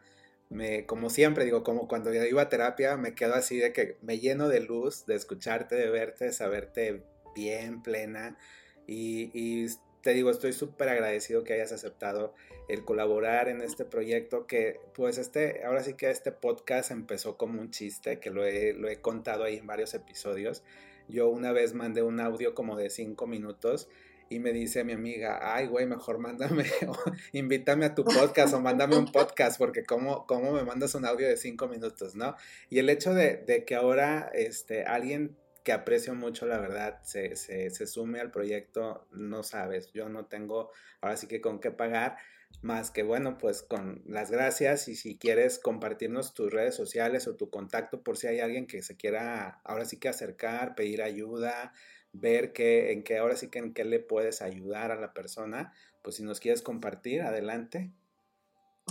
me, 0.49 0.87
como 0.87 1.11
siempre, 1.11 1.45
digo, 1.45 1.63
como 1.63 1.89
cuando 1.89 2.13
yo 2.13 2.25
iba 2.25 2.43
a 2.43 2.49
terapia, 2.49 2.97
me 2.97 3.15
quedo 3.15 3.35
así 3.35 3.59
de 3.59 3.73
que 3.73 3.97
me 4.03 4.19
lleno 4.19 4.49
de 4.49 4.61
luz, 4.61 5.07
de 5.07 5.17
escucharte, 5.17 5.75
de 5.75 5.91
verte, 5.91 6.27
de 6.27 6.33
saberte 6.33 7.03
bien, 7.35 7.83
plena. 7.83 8.39
Y, 8.87 9.31
y 9.35 9.67
te 10.03 10.15
digo, 10.15 10.31
estoy 10.31 10.53
súper 10.53 10.89
agradecido 10.89 11.43
que 11.43 11.55
hayas 11.55 11.73
aceptado 11.73 12.35
el 12.69 12.85
colaborar 12.85 13.49
en 13.49 13.63
este 13.63 13.85
proyecto 13.85 14.47
que, 14.47 14.81
pues, 14.95 15.19
este, 15.19 15.65
ahora 15.65 15.83
sí 15.83 15.95
que 15.95 16.11
este 16.11 16.33
podcast 16.33 16.91
empezó 16.91 17.37
como 17.37 17.61
un 17.61 17.71
chiste, 17.71 18.19
que 18.19 18.31
lo 18.31 18.45
he, 18.45 18.73
lo 18.73 18.89
he 18.89 19.01
contado 19.01 19.45
ahí 19.45 19.57
en 19.57 19.67
varios 19.67 19.95
episodios. 19.95 20.63
Yo 21.09 21.29
una 21.29 21.53
vez 21.53 21.75
mandé 21.75 22.03
un 22.03 22.21
audio 22.21 22.55
como 22.55 22.77
de 22.77 22.91
cinco 22.91 23.27
minutos 23.27 23.89
y 24.29 24.41
me 24.41 24.53
dice 24.53 24.83
mi 24.83 24.93
amiga, 24.93 25.55
ay, 25.55 25.69
güey, 25.69 25.87
mejor 25.87 26.19
mándame, 26.19 26.65
invítame 27.33 27.87
a 27.87 27.95
tu 27.95 28.05
podcast 28.05 28.55
o 28.55 28.61
mándame 28.61 28.97
un 28.97 29.13
podcast, 29.13 29.57
porque 29.59 29.85
cómo, 29.85 30.27
cómo 30.27 30.53
me 30.53 30.65
mandas 30.65 30.95
un 30.97 31.05
audio 31.05 31.29
de 31.29 31.37
cinco 31.37 31.69
minutos, 31.69 32.17
¿no? 32.17 32.35
Y 32.69 32.81
el 32.81 32.91
hecho 32.91 33.15
de, 33.15 33.37
de 33.37 33.65
que 33.65 33.77
ahora 33.77 34.31
este, 34.35 34.83
alguien 34.83 35.37
que 35.63 35.73
aprecio 35.73 36.15
mucho, 36.15 36.47
la 36.47 36.59
verdad, 36.59 37.01
se, 37.03 37.37
se, 37.37 37.71
se, 37.71 37.87
sume 37.87 38.21
al 38.21 38.31
proyecto, 38.31 39.07
no 39.11 39.43
sabes, 39.43 39.93
yo 39.93 40.09
no 40.09 40.27
tengo 40.27 40.71
ahora 41.01 41.17
sí 41.17 41.27
que 41.27 41.41
con 41.41 41.59
qué 41.59 41.73
pagar, 41.73 42.17
más 42.63 42.91
que 42.91 43.03
bueno, 43.03 43.39
pues 43.39 43.63
con 43.63 44.03
las 44.07 44.31
gracias 44.31 44.89
y 44.89 44.97
si 44.97 45.19
quieres 45.19 45.59
compartirnos 45.59 46.35
tus 46.35 46.53
redes 46.53 46.75
sociales 46.75 47.29
o 47.29 47.37
tu 47.37 47.49
contacto 47.49 48.03
por 48.03 48.17
si 48.17 48.27
hay 48.27 48.41
alguien 48.41 48.67
que 48.67 48.83
se 48.83 48.97
quiera 48.97 49.61
ahora 49.65 49.85
sí 49.85 49.99
que 49.99 50.09
acercar, 50.09 50.75
pedir 50.75 51.03
ayuda, 51.03 51.73
ver 52.13 52.53
qué, 52.53 52.93
en 52.93 53.05
qué, 53.05 53.19
ahora 53.19 53.37
sí 53.37 53.49
que 53.51 53.59
en 53.59 53.73
qué 53.73 53.85
le 53.85 54.01
puedes 54.01 54.43
ayudar 54.43 54.91
a 54.91 55.01
la 55.01 55.13
persona, 55.13 55.73
pues 56.03 56.17
si 56.17 56.23
nos 56.23 56.41
quieres 56.41 56.63
compartir, 56.63 57.23
adelante. 57.23 57.93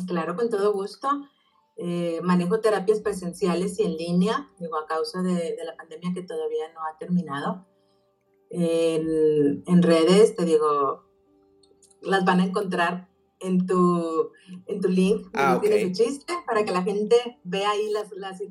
Claro, 0.08 0.36
con 0.36 0.50
todo 0.50 0.74
gusto. 0.74 1.08
Eh, 1.78 2.22
manejo 2.24 2.62
terapias 2.62 3.02
presenciales 3.02 3.80
y 3.80 3.84
en 3.84 3.98
línea, 3.98 4.50
digo, 4.60 4.78
a 4.78 4.88
causa 4.88 5.22
de, 5.22 5.58
la 5.63 5.76
pandemia 5.76 6.13
que 6.13 6.24
todavía 6.24 6.72
no 6.74 6.82
ha 6.86 6.98
terminado. 6.98 7.65
En, 8.50 9.63
en, 9.65 9.84
redes, 9.84 10.36
te 10.36 10.46
digo, 10.46 11.04
las 12.02 12.24
van 12.24 12.39
a 12.39 12.46
encontrar 12.46 13.10
en 13.39 13.65
tu, 13.65 14.32
en 14.67 14.82
tu 14.82 14.88
link, 14.88 15.28
ah, 15.34 15.58
okay. 15.58 15.91
chiste, 15.91 16.34
para 16.45 16.63
que 16.63 16.71
la 16.71 16.84
gente 16.84 17.39
vea 17.43 17.71
ahí 17.71 17.89
las, 17.89 18.12
las, 18.12 18.41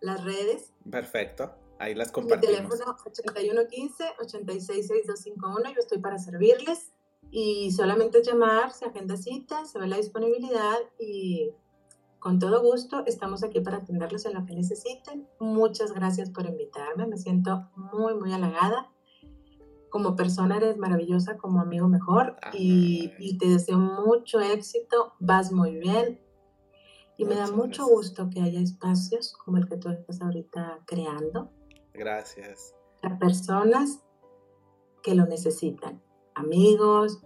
las 0.00 0.24
redes. 0.24 0.72
Perfecto. 0.90 1.54
Ahí 1.78 1.94
las 1.94 2.10
compartimos. 2.10 2.62
Mi 2.62 2.68
teléfono 2.68 2.96
8115-866251, 4.20 5.74
yo 5.74 5.80
estoy 5.80 5.98
para 5.98 6.18
servirles. 6.18 6.92
Y 7.30 7.72
solamente 7.72 8.22
llamar, 8.22 8.72
se 8.72 8.84
agenda 8.86 9.16
cita, 9.16 9.64
se 9.64 9.78
ve 9.80 9.88
la 9.88 9.96
disponibilidad 9.96 10.76
y 10.98 11.50
con 12.20 12.38
todo 12.38 12.62
gusto 12.62 13.02
estamos 13.06 13.42
aquí 13.42 13.60
para 13.60 13.78
atenderlos 13.78 14.26
en 14.26 14.34
lo 14.34 14.46
que 14.46 14.54
necesiten. 14.54 15.28
Muchas 15.40 15.92
gracias 15.92 16.30
por 16.30 16.46
invitarme, 16.46 17.06
me 17.06 17.18
siento 17.18 17.68
muy, 17.74 18.14
muy 18.14 18.32
halagada. 18.32 18.90
Como 19.90 20.16
persona 20.16 20.56
eres 20.56 20.76
maravillosa, 20.76 21.36
como 21.36 21.60
amigo 21.60 21.88
mejor 21.88 22.36
y, 22.52 23.12
y, 23.18 23.38
te 23.38 23.48
deseo 23.48 23.78
mucho 23.78 24.40
éxito, 24.40 25.14
vas 25.20 25.52
muy 25.52 25.76
bien. 25.76 26.20
Y 27.16 27.24
me 27.24 27.34
da 27.34 27.50
mucho 27.50 27.86
gusto 27.86 28.28
que 28.28 28.42
haya 28.42 28.60
espacios 28.60 29.34
como 29.44 29.56
el 29.56 29.68
que 29.68 29.76
tú 29.78 29.88
estás 29.88 30.20
ahorita 30.20 30.80
creando 30.86 31.50
Gracias. 31.96 32.74
A 33.02 33.18
personas 33.18 34.00
que 35.02 35.14
lo 35.14 35.26
necesitan. 35.26 36.02
Amigos, 36.34 37.20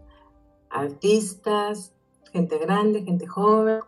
artistas, 0.71 1.93
gente 2.33 2.59
grande, 2.59 3.03
gente 3.03 3.27
joven. 3.27 3.81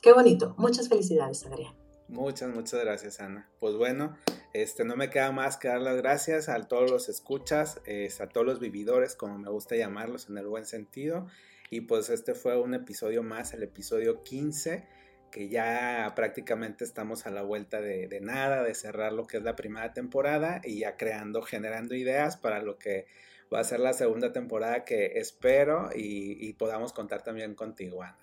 Qué 0.00 0.12
bonito. 0.12 0.54
Muchas 0.56 0.88
felicidades, 0.88 1.44
Adrián. 1.46 1.74
Muchas, 2.08 2.54
muchas 2.54 2.84
gracias, 2.84 3.20
Ana. 3.20 3.48
Pues 3.60 3.74
bueno, 3.76 4.16
este, 4.52 4.84
no 4.84 4.96
me 4.96 5.10
queda 5.10 5.32
más 5.32 5.56
que 5.56 5.68
dar 5.68 5.80
las 5.80 5.96
gracias 5.96 6.48
a 6.48 6.60
todos 6.68 6.90
los 6.90 7.08
escuchas, 7.08 7.80
a 8.20 8.26
todos 8.28 8.46
los 8.46 8.60
vividores, 8.60 9.16
como 9.16 9.38
me 9.38 9.50
gusta 9.50 9.76
llamarlos 9.76 10.28
en 10.28 10.38
el 10.38 10.46
buen 10.46 10.66
sentido. 10.66 11.26
Y 11.70 11.82
pues 11.82 12.10
este 12.10 12.34
fue 12.34 12.60
un 12.60 12.74
episodio 12.74 13.22
más, 13.22 13.54
el 13.54 13.62
episodio 13.62 14.22
15 14.22 14.86
que 15.34 15.48
ya 15.48 16.12
prácticamente 16.14 16.84
estamos 16.84 17.26
a 17.26 17.30
la 17.32 17.42
vuelta 17.42 17.80
de, 17.80 18.20
nada, 18.20 18.62
de 18.62 18.72
cerrar 18.72 19.12
lo 19.12 19.26
que 19.26 19.38
es 19.38 19.42
la 19.42 19.56
primera 19.56 19.92
temporada 19.92 20.60
y 20.62 20.78
ya 20.78 20.96
creando, 20.96 21.42
generando 21.42 21.96
ideas 21.96 22.36
para 22.36 22.62
lo 22.62 22.78
que 22.78 23.06
va 23.52 23.58
a 23.58 23.64
ser 23.64 23.80
la 23.80 23.94
segunda 23.94 24.32
temporada 24.32 24.84
que 24.84 25.18
espero 25.18 25.90
y, 25.92 26.52
podamos 26.52 26.92
contar 26.92 27.24
también 27.24 27.56
contigo, 27.56 28.04
Ana. 28.04 28.16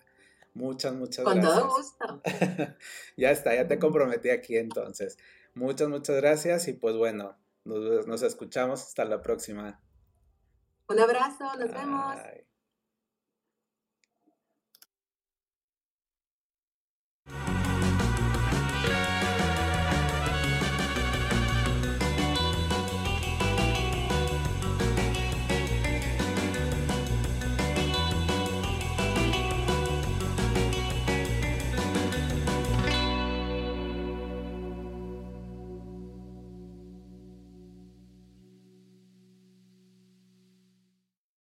Muchas, 0.54 0.94
muchas 0.94 1.26
gracias. 1.26 1.54
Con 1.54 1.62
todo 1.62 1.78
gusto. 1.78 2.22
ya 3.18 3.32
está, 3.32 3.56
ya 3.56 3.68
te 3.68 3.80
comprometí 3.80 4.30
aquí 4.30 4.58
entonces. 4.58 5.18
Muchas, 5.54 5.90
muchas 5.90 6.18
gracias 6.18 6.68
y 6.68 6.74
pues 6.74 6.96
bueno, 6.96 7.38
nos, 7.64 8.08
nos 8.08 8.22
escuchamos 8.22 8.82
hasta 8.82 9.06
la 9.06 9.22
próxima. 9.22 9.80
Un 10.88 11.00
abrazo, 11.00 11.56
nos 11.58 11.72
vemos. 11.72 12.16